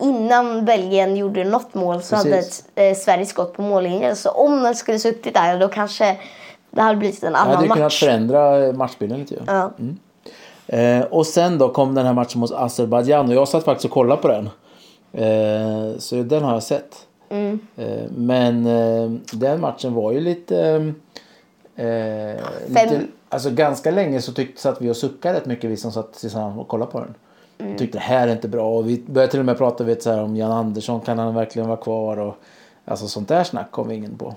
Innan 0.00 0.64
Belgien 0.64 1.16
gjorde 1.16 1.44
något 1.44 1.74
mål 1.74 2.02
så 2.02 2.16
hade 2.16 2.30
Precis. 2.30 2.64
ett, 2.74 2.96
eh, 2.98 3.02
Sverige 3.04 3.26
skott 3.26 3.52
på 3.52 3.62
mållinjen. 3.62 4.16
Så 4.16 4.30
om 4.30 4.62
den 4.62 4.74
skulle 4.74 4.98
suttit 4.98 5.34
där 5.34 5.58
då 5.58 5.68
kanske 5.68 6.16
det 6.70 6.80
hade 6.82 6.96
blivit 6.96 7.22
en 7.24 7.32
Det 7.32 7.38
hade 7.38 7.50
annan 7.50 7.62
ju 7.62 7.68
kunnat 7.68 7.78
match. 7.86 8.00
förändra 8.00 8.72
matchbilden 8.72 9.18
lite 9.18 9.34
ju. 9.34 9.40
Ja. 9.46 9.70
Eh, 10.66 11.00
och 11.04 11.26
sen 11.26 11.58
då 11.58 11.68
kom 11.68 11.94
den 11.94 12.06
här 12.06 12.12
matchen 12.12 12.40
mot 12.40 12.52
Azerbajdzjan 12.52 13.28
och 13.28 13.34
jag 13.34 13.48
satt 13.48 13.64
faktiskt 13.64 13.84
och 13.84 13.90
kollade 13.90 14.22
på 14.22 14.28
den. 14.28 14.48
Eh, 15.12 15.98
så 15.98 16.14
den 16.16 16.42
har 16.44 16.52
jag 16.52 16.62
sett. 16.62 16.96
Mm. 17.28 17.58
Men 18.16 18.66
eh, 18.66 19.10
den 19.32 19.60
matchen 19.60 19.94
var 19.94 20.12
ju 20.12 20.20
lite... 20.20 20.92
Eh, 21.76 22.36
lite 22.66 23.00
alltså 23.28 23.50
ganska 23.50 23.90
länge 23.90 24.20
så 24.20 24.32
tyckte 24.32 24.60
satt 24.60 24.82
vi 24.82 24.90
och 24.90 24.96
suckade 24.96 25.38
rätt 25.38 25.46
mycket 25.46 25.70
vi 25.70 25.76
som 25.76 25.92
satt 25.92 26.12
tillsammans 26.12 26.58
och 26.58 26.68
kollade 26.68 26.92
på 26.92 27.00
den. 27.00 27.14
Mm. 27.58 27.76
Tyckte 27.76 27.98
det 27.98 28.02
här 28.02 28.28
är 28.28 28.32
inte 28.32 28.48
bra 28.48 28.76
och 28.76 28.88
vi 28.88 29.04
började 29.06 29.30
till 29.30 29.40
och 29.40 29.46
med 29.46 29.58
prata 29.58 29.84
vet, 29.84 30.02
så 30.02 30.10
här, 30.10 30.22
om 30.22 30.36
Jan 30.36 30.52
Andersson 30.52 31.00
kan 31.00 31.18
han 31.18 31.34
verkligen 31.34 31.68
vara 31.68 31.80
kvar 31.80 32.16
och 32.16 32.34
alltså 32.84 33.08
sånt 33.08 33.28
där 33.28 33.44
snack 33.44 33.70
kom 33.70 33.88
vi 33.88 33.94
ingen 33.94 34.18
på. 34.18 34.34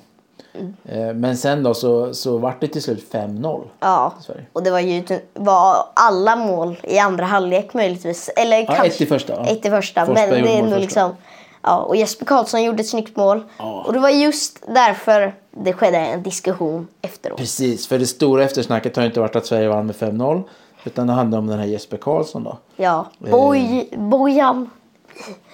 Mm. 0.54 0.74
Eh, 0.86 1.14
men 1.14 1.38
sen 1.38 1.64
då 1.64 1.74
så, 1.74 2.14
så 2.14 2.38
vart 2.38 2.62
det 2.62 2.68
till 2.68 2.82
slut 2.82 3.12
5-0 3.12 3.64
Ja, 3.80 4.14
och 4.54 4.64
det 4.64 4.72
var 4.72 4.80
ju 4.80 5.04
var 5.34 5.76
alla 5.94 6.36
mål 6.36 6.80
i 6.84 7.00
andra 7.00 7.26
halvlek 7.26 7.74
möjligtvis. 7.74 8.30
Eller 8.36 8.58
Ja, 8.58 8.66
kanske 8.66 8.88
ett 8.88 9.02
i 9.02 9.06
första, 9.06 9.34
ja. 9.34 9.46
Ett 9.46 9.66
i 9.66 9.70
första. 9.70 10.06
Forsberg 10.06 10.32
men 10.32 10.44
det 10.44 10.58
är 10.58 10.62
mål 10.62 10.70
nog 10.70 10.84
första. 10.84 11.16
Ja, 11.62 11.78
och 11.78 11.96
Jesper 11.96 12.26
Karlsson 12.26 12.64
gjorde 12.64 12.82
ett 12.82 12.90
snyggt 12.90 13.16
mål. 13.16 13.44
Ja. 13.58 13.84
Och 13.88 13.94
det 13.94 14.00
var 14.00 14.10
just 14.10 14.64
därför 14.68 15.36
det 15.52 15.74
skedde 15.74 15.98
en 15.98 16.24
diskussion 16.24 16.88
efteråt. 17.02 17.38
Precis, 17.38 17.88
för 17.88 18.00
det 18.00 18.08
stora 18.08 18.44
eftersnacket 18.44 18.96
har 18.96 19.04
inte 19.04 19.20
varit 19.20 19.36
att 19.36 19.46
Sverige 19.46 19.70
vann 19.70 19.86
med 19.86 19.96
5-0. 19.96 20.44
Utan 20.84 21.08
det 21.08 21.14
handlar 21.14 21.40
om 21.40 21.48
den 21.48 21.60
här 21.60 21.66
Jesper 21.66 21.98
Karlsson 21.98 22.44
då. 22.44 22.58
Ja, 22.76 23.06
Eh. 23.26 23.32
Boj, 23.32 23.90
Bojan. 23.98 24.70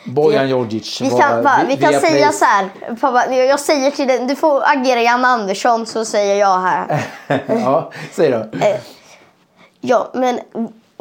Bojan 0.06 0.50
Djordjic. 0.50 1.02
Vi 1.02 1.10
kan, 1.10 1.44
va, 1.44 1.60
vi 1.68 1.78
kan 1.78 1.94
säga 1.94 2.32
så 2.32 2.46
här. 2.46 2.70
Pappa, 3.02 3.36
jag 3.36 3.60
säger 3.60 3.92
till 3.92 4.08
dig, 4.08 4.26
du 4.28 4.36
får 4.36 4.64
agera 4.66 5.02
Jan 5.02 5.26
Andersson 5.26 5.86
så 5.86 6.06
säger 6.06 6.36
jag 6.36 6.60
här. 6.60 7.06
ja, 7.48 7.92
säg 8.12 8.32
då. 8.32 8.46
Ja, 9.82 10.12
men 10.14 10.40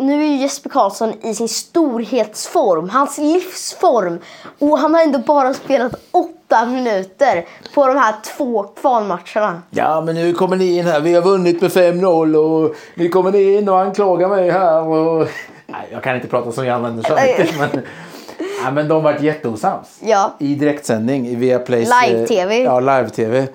nu 0.02 0.22
är 0.22 0.26
ju 0.28 0.36
Jesper 0.36 0.70
Karlsson 0.70 1.12
i 1.22 1.34
sin 1.34 1.48
storhetsform, 1.48 2.88
hans 2.88 3.18
livsform. 3.18 4.18
Och 4.58 4.78
han 4.78 4.94
har 4.94 5.02
ändå 5.02 5.18
bara 5.18 5.54
spelat 5.54 5.92
åtta 6.10 6.66
minuter 6.66 7.44
på 7.74 7.86
de 7.86 7.96
här 7.96 8.14
två 8.36 8.62
kvalmatcherna. 8.62 9.62
Ja, 9.70 10.00
men 10.00 10.14
nu 10.14 10.32
kommer 10.32 10.56
ni 10.56 10.78
in 10.78 10.86
här. 10.86 11.00
Vi 11.00 11.14
har 11.14 11.22
vunnit 11.22 11.60
med 11.60 11.70
5-0 11.70 12.34
och 12.36 12.74
nu 12.94 13.08
kommer 13.08 13.32
ni 13.32 13.54
in 13.56 13.68
och 13.68 13.80
anklagar 13.80 14.28
mig 14.28 14.50
här. 14.50 14.82
Och... 14.88 15.28
Nej, 15.66 15.88
jag 15.92 16.02
kan 16.02 16.16
inte 16.16 16.28
prata 16.28 16.52
som 16.52 16.66
Jan 16.66 16.84
Andersson. 16.84 17.16
Men... 17.58 17.82
Ja, 18.64 18.70
men 18.70 18.88
de 18.88 19.02
vart 19.02 19.20
jätteosams. 19.22 19.98
Ja. 20.00 20.32
I 20.38 20.54
direktsändning 20.54 21.26
i 21.28 21.34
Viaplays... 21.34 21.90
Live-tv. 22.06 22.56
eh, 22.56 22.62
Ja, 22.62 22.80
live-tv. 22.80 23.46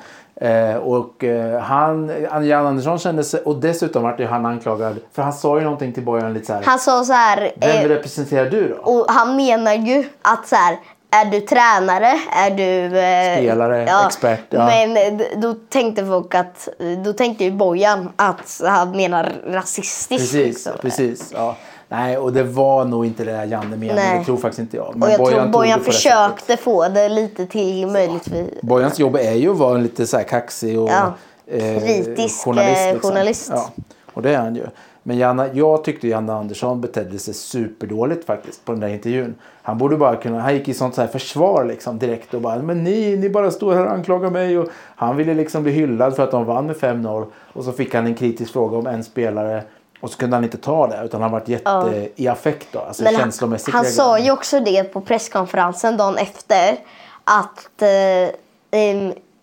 Eh, 0.41 0.75
och 0.75 1.23
eh, 1.23 1.59
han, 1.59 2.11
Jan 2.47 2.65
Andersson 2.65 2.99
kände 2.99 3.23
sig... 3.23 3.41
Och 3.41 3.55
dessutom 3.55 4.03
vart 4.03 4.19
ju 4.19 4.25
han 4.25 4.45
anklagad. 4.45 4.99
För 5.13 5.21
han 5.21 5.33
sa 5.33 5.57
ju 5.57 5.63
någonting 5.63 5.93
till 5.93 6.03
Bojan 6.03 6.33
lite 6.33 6.45
så 6.45 6.53
här. 6.53 6.63
Han 6.65 6.79
sa 6.79 7.03
så 7.03 7.13
här, 7.13 7.51
Vem 7.55 7.85
eh, 7.85 7.87
representerar 7.87 8.49
du 8.49 8.67
då? 8.67 8.91
och 8.91 9.05
han 9.09 9.35
menar 9.35 9.73
ju 9.73 10.09
att 10.21 10.47
så 10.47 10.55
här, 10.55 10.77
är 11.11 11.25
du 11.25 11.41
tränare? 11.41 12.19
Är 12.31 12.51
du... 12.51 12.97
Eh, 12.99 13.37
Spelare, 13.37 14.05
expert, 14.05 14.45
ja. 14.49 14.65
Men 14.65 14.97
eh, 14.97 15.27
då 15.37 15.53
tänkte 15.53 16.05
folk 16.05 16.35
att, 16.35 16.67
då 17.05 17.13
tänkte 17.13 17.43
ju 17.43 17.51
Bojan 17.51 18.09
att 18.15 18.61
han 18.65 18.91
menar 18.91 19.31
rasistiskt. 19.45 20.33
Precis, 20.33 20.45
liksom. 20.45 20.73
precis. 20.81 21.31
Ja. 21.33 21.55
Nej, 21.89 22.17
och 22.17 22.33
det 22.33 22.43
var 22.43 22.85
nog 22.85 23.05
inte 23.05 23.23
det 23.23 23.31
där 23.31 23.45
Janne 23.45 23.77
menade. 23.77 24.17
Det 24.17 24.25
tror 24.25 24.37
faktiskt 24.37 24.59
inte 24.59 24.77
jag. 24.77 24.93
Men 24.95 25.03
Och 25.03 25.09
jag 25.09 25.15
tror 25.15 25.41
tog 25.41 25.51
Bojan 25.51 25.79
på 25.79 25.85
det 25.85 25.91
försökte 25.91 26.57
få 26.57 26.87
det 26.87 27.09
lite 27.09 27.45
till 27.45 27.87
möjligtvis. 27.87 28.61
Bojans 28.61 28.99
jobb 28.99 29.15
är 29.15 29.33
ju 29.33 29.51
att 29.51 29.57
vara 29.57 29.77
lite 29.77 30.07
så 30.07 30.17
här 30.17 30.23
kaxig 30.23 30.79
och 30.79 30.89
Ja, 30.89 31.13
eh, 31.47 31.79
kritisk, 31.79 32.47
eh, 32.47 32.99
journalist. 32.99 33.51
Ja, 33.53 33.69
och 34.13 34.21
det 34.21 34.33
är 34.33 34.37
han 34.37 34.55
ju. 34.55 34.63
Men 35.03 35.17
Janne, 35.17 35.49
jag 35.53 35.83
tyckte 35.83 36.07
Janne 36.07 36.33
Andersson 36.33 36.81
betedde 36.81 37.19
sig 37.19 37.33
superdåligt 37.33 38.25
faktiskt 38.25 38.65
på 38.65 38.71
den 38.71 38.81
där 38.81 38.87
intervjun. 38.87 39.35
Han 39.61 39.77
borde 39.77 39.97
bara 39.97 40.15
kunna, 40.15 40.39
han 40.39 40.53
gick 40.53 40.67
i 40.67 40.73
sånt 40.73 40.95
så 40.95 41.01
här 41.01 41.07
försvar 41.07 41.65
liksom 41.65 41.99
direkt 41.99 42.33
och 42.33 42.41
bara 42.41 42.61
men 42.61 42.83
ni, 42.83 43.17
ni 43.17 43.29
bara 43.29 43.51
står 43.51 43.73
här 43.73 43.85
och 43.85 43.91
anklagar 43.91 44.29
mig 44.29 44.57
och 44.59 44.69
han 44.95 45.17
ville 45.17 45.33
liksom 45.33 45.63
bli 45.63 45.71
hyllad 45.71 46.15
för 46.15 46.23
att 46.23 46.31
de 46.31 46.45
vann 46.45 46.65
med 46.65 46.75
5-0 46.75 47.25
och 47.53 47.63
så 47.63 47.71
fick 47.71 47.93
han 47.95 48.05
en 48.05 48.15
kritisk 48.15 48.53
fråga 48.53 48.77
om 48.77 48.87
en 48.87 49.03
spelare 49.03 49.63
Och 50.01 50.09
så 50.09 50.17
kunde 50.17 50.35
han 50.35 50.43
inte 50.43 50.57
ta 50.57 50.87
det 50.87 51.01
utan 51.05 51.21
han 51.21 51.31
varit 51.31 51.47
jätte 51.47 52.09
i 52.15 52.27
affekt 52.27 52.67
då. 52.71 52.79
Alltså 52.79 53.03
Men 53.03 53.15
han, 53.15 53.23
känslomässigt. 53.23 53.73
han 53.73 53.83
reagerade 53.83 53.95
sa 54.19 54.19
ju 54.19 54.31
också 54.31 54.59
det 54.59 54.83
på 54.83 55.01
presskonferensen 55.01 55.97
dagen 55.97 56.17
efter 56.17 56.77
att 57.23 57.81
eh, 57.81 57.89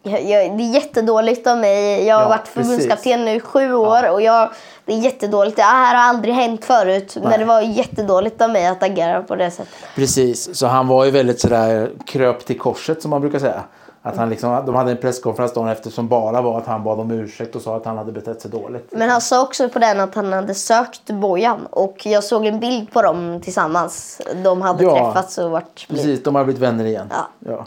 jag, 0.07 0.23
jag, 0.25 0.57
det 0.59 0.65
är 0.65 0.75
jättedåligt 0.75 1.47
av 1.47 1.59
mig. 1.59 2.05
Jag 2.05 2.17
har 2.17 2.23
Ja, 2.23 2.29
varit 2.29 2.49
förbundskapten 2.49 3.25
nu 3.25 3.35
i 3.35 3.41
sju 3.41 3.75
år 3.75 4.11
och 4.11 4.23
jag, 4.23 4.51
det 4.85 4.93
är 4.93 4.99
jättedåligt. 4.99 5.57
Det 5.57 5.63
här 5.63 5.95
har 5.95 6.03
aldrig 6.03 6.35
hänt 6.35 6.65
förut. 6.65 7.13
Nej. 7.17 7.29
Men 7.29 7.41
det 7.41 7.45
var 7.47 7.61
jättedåligt 7.61 8.43
av 8.43 8.51
mig 8.51 8.67
att 8.67 8.83
agera 8.83 9.23
på 9.23 9.37
det 9.37 9.51
sättet. 9.51 9.75
Precis, 9.95 10.57
så 10.57 10.67
han 10.67 10.89
var 10.89 11.05
ju 11.05 11.11
väldigt 11.11 11.41
sådär 11.41 11.91
kröp 12.07 12.47
till 12.47 12.59
korset 12.59 13.03
som 13.03 13.11
man 13.11 13.21
brukar 13.21 13.39
säga. 13.39 13.63
Att 14.07 14.17
han 14.17 14.31
liksom, 14.31 14.63
de 14.67 14.75
hade 14.75 14.91
en 14.91 14.97
presskonferens 14.97 15.53
dagen 15.53 15.69
efter 15.69 15.91
som 15.91 16.09
bara 16.09 16.43
var 16.43 16.59
att 16.59 16.67
han 16.67 16.85
bad 16.85 17.01
om 17.01 17.11
ursäkt 17.11 17.57
och 17.57 17.63
sa 17.63 17.77
att 17.77 17.85
han 17.87 17.99
hade 17.99 18.13
betett 18.13 18.41
sig 18.41 18.51
dåligt. 18.51 18.89
Men 18.91 19.11
han 19.11 19.21
sa 19.21 19.43
också 19.43 19.69
på 19.69 19.79
den 19.79 20.01
att 20.01 20.15
han 20.15 20.33
hade 20.33 20.55
sökt 20.55 21.11
Bojan 21.11 21.67
och 21.71 22.07
jag 22.07 22.25
såg 22.25 22.47
en 22.47 22.61
bild 22.61 22.93
på 22.93 23.03
dem 23.03 23.41
tillsammans. 23.45 24.21
De 24.45 24.63
hade 24.63 24.85
Ja, 24.85 25.05
träffats 25.13 25.39
och 25.39 25.51
varit 25.51 25.87
Precis, 25.89 26.23
de 26.23 26.35
har 26.35 26.45
blivit 26.45 26.63
vänner 26.63 26.85
igen. 26.85 27.07
Ja. 27.11 27.29
Ja. 27.51 27.67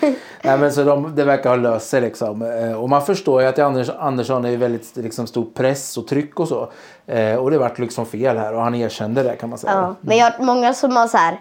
Nej, 0.42 0.58
men 0.58 0.72
så 0.72 0.84
de, 0.84 1.14
det 1.16 1.24
verkar 1.24 1.50
ha 1.50 1.56
löst 1.56 1.88
sig 1.88 2.00
liksom. 2.00 2.42
Eh, 2.42 2.82
Och 2.82 2.88
man 2.88 3.02
förstår 3.06 3.42
ju 3.42 3.48
att 3.48 3.58
Anders, 3.58 3.90
Andersson 3.98 4.44
är 4.44 4.56
väldigt 4.56 4.96
liksom, 4.96 5.26
stor 5.26 5.44
press 5.54 5.96
och 5.96 6.06
tryck 6.06 6.40
och 6.40 6.48
så. 6.48 6.68
Eh, 7.06 7.34
och 7.36 7.50
det 7.50 7.58
vart 7.58 7.78
liksom 7.78 8.06
fel 8.06 8.36
här 8.38 8.54
och 8.54 8.62
han 8.62 8.74
erkände 8.74 9.22
det 9.22 9.36
kan 9.36 9.48
man 9.50 9.58
säga. 9.58 9.72
Ja, 9.72 9.94
men 10.00 10.16
jag 10.16 10.30
har 10.30 10.44
många 10.44 10.74
som 10.74 10.96
har 10.96 11.08
så 11.08 11.16
här, 11.16 11.40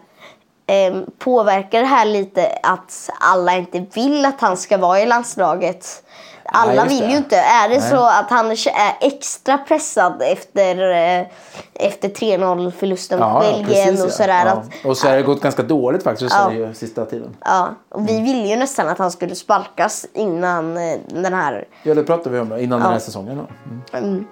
eh, 0.67 1.02
påverkar 1.19 1.80
det 1.82 1.88
här 1.88 2.06
lite 2.06 2.60
att 2.63 3.10
alla 3.19 3.54
inte 3.58 3.86
vill 3.93 4.26
att 4.26 4.41
han 4.41 4.58
ska 4.58 4.78
vara 4.78 4.99
i 5.02 5.06
landslaget. 5.06 6.04
Alla 6.45 6.73
just 6.73 6.91
vill 7.02 7.10
ju 7.10 7.17
inte. 7.17 7.38
Är 7.38 7.69
det 7.69 7.80
Nej. 7.80 7.89
så 7.89 8.06
att 8.06 8.30
han 8.30 8.52
är 8.52 8.58
extra 9.02 9.58
pressad 9.58 10.21
efter, 10.21 10.91
eh, 10.91 11.28
efter 11.73 12.10
3-0 12.10 12.71
förlusten 12.71 13.19
mot 13.19 13.41
Belgien 13.41 14.02
och 14.04 14.12
sådär? 14.12 14.45
Ja. 14.45 14.52
Att, 14.52 14.86
Och 14.86 14.97
så 14.97 15.08
har 15.08 15.15
det 15.15 15.21
gått 15.21 15.41
ganska 15.41 15.63
dåligt 15.63 16.04
faktiskt 16.04 16.36
Ja. 16.36 16.54
ja. 16.54 16.67
ju 16.67 16.73
sista 16.73 17.06
tiden. 17.06 17.36
ja, 17.45 17.69
och 17.89 18.10
vi 18.10 18.21
ville 18.21 18.47
ju 18.47 18.56
nästan 18.56 18.88
att 18.88 18.97
han 18.97 19.12
skulle 19.12 19.36
sparkas 19.36 20.06
innan 20.13 20.78
eh, 20.78 20.97
den 21.08 21.34
här... 21.34 21.65
Ja, 21.84 21.93
det 21.93 22.04
pratade 22.04 22.30
vi 22.30 22.39
om 22.39 22.49
då, 22.49 22.58
innan 22.60 22.80
Ja. 22.80 22.84
den 22.86 22.93
här 22.93 22.99
säsongen. 22.99 23.38
Då. 23.38 23.45
Mm. 23.69 24.10
Mm, 24.13 24.28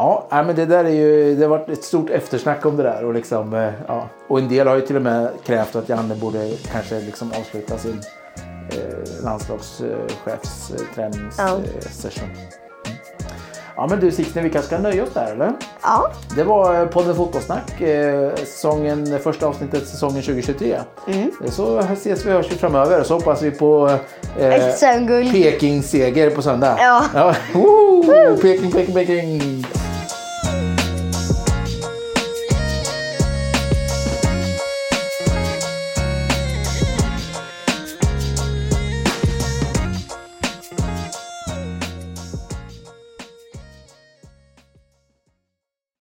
Ja, 0.00 0.26
nej, 0.30 0.44
men 0.44 0.56
det 0.56 0.66
där 0.66 0.84
är 0.84 0.90
ju, 0.90 1.34
det 1.34 1.42
har 1.42 1.48
varit 1.48 1.68
ett 1.68 1.84
stort 1.84 2.10
eftersnack 2.10 2.66
om 2.66 2.76
det 2.76 2.82
där. 2.82 3.04
Och, 3.04 3.14
liksom, 3.14 3.54
eh, 3.54 3.72
ja. 3.86 4.08
och 4.28 4.38
en 4.38 4.48
del 4.48 4.66
har 4.66 4.74
ju 4.74 4.80
till 4.80 4.96
och 4.96 5.02
med 5.02 5.28
krävt 5.44 5.76
att 5.76 5.88
Janne 5.88 6.14
borde 6.14 6.50
kanske 6.72 7.00
liksom 7.00 7.32
avsluta 7.40 7.78
sin 7.78 8.00
eh, 8.70 9.24
landslagschefs 9.24 10.72
eh. 10.98 11.10
Ja. 11.38 11.58
Ja 13.76 13.86
men 13.90 14.00
du 14.00 14.10
Sixten, 14.10 14.44
vi 14.44 14.50
kanske 14.50 14.66
ska 14.66 14.78
nöja 14.78 15.02
oss 15.02 15.10
där 15.14 15.32
eller? 15.32 15.52
Ja, 15.82 16.10
Det 16.36 16.44
var 16.44 16.80
eh, 16.80 16.86
podden 16.86 17.14
Fotbollssnack, 17.14 17.80
eh, 17.80 18.34
säsongen, 18.34 19.18
första 19.22 19.46
avsnittet 19.46 19.88
säsongen 19.88 20.22
2023. 20.22 20.76
Mm. 21.06 21.30
Eh, 21.44 21.50
Så 21.50 21.78
ses 21.78 22.26
vi 22.26 22.30
och 22.30 22.34
hörs 22.34 22.52
vi 22.52 22.56
framöver 22.56 23.02
så 23.02 23.14
hoppas 23.14 23.42
vi 23.42 23.50
på 23.50 23.98
eh. 24.38 25.32
Peking-seger 25.32 26.30
på 26.30 26.42
söndag. 26.42 26.76
Ja. 26.78 27.04
ja. 27.14 27.34
Woo! 27.54 28.36
Peking, 28.42 28.72
Peking, 28.72 28.94
Peking! 28.94 29.64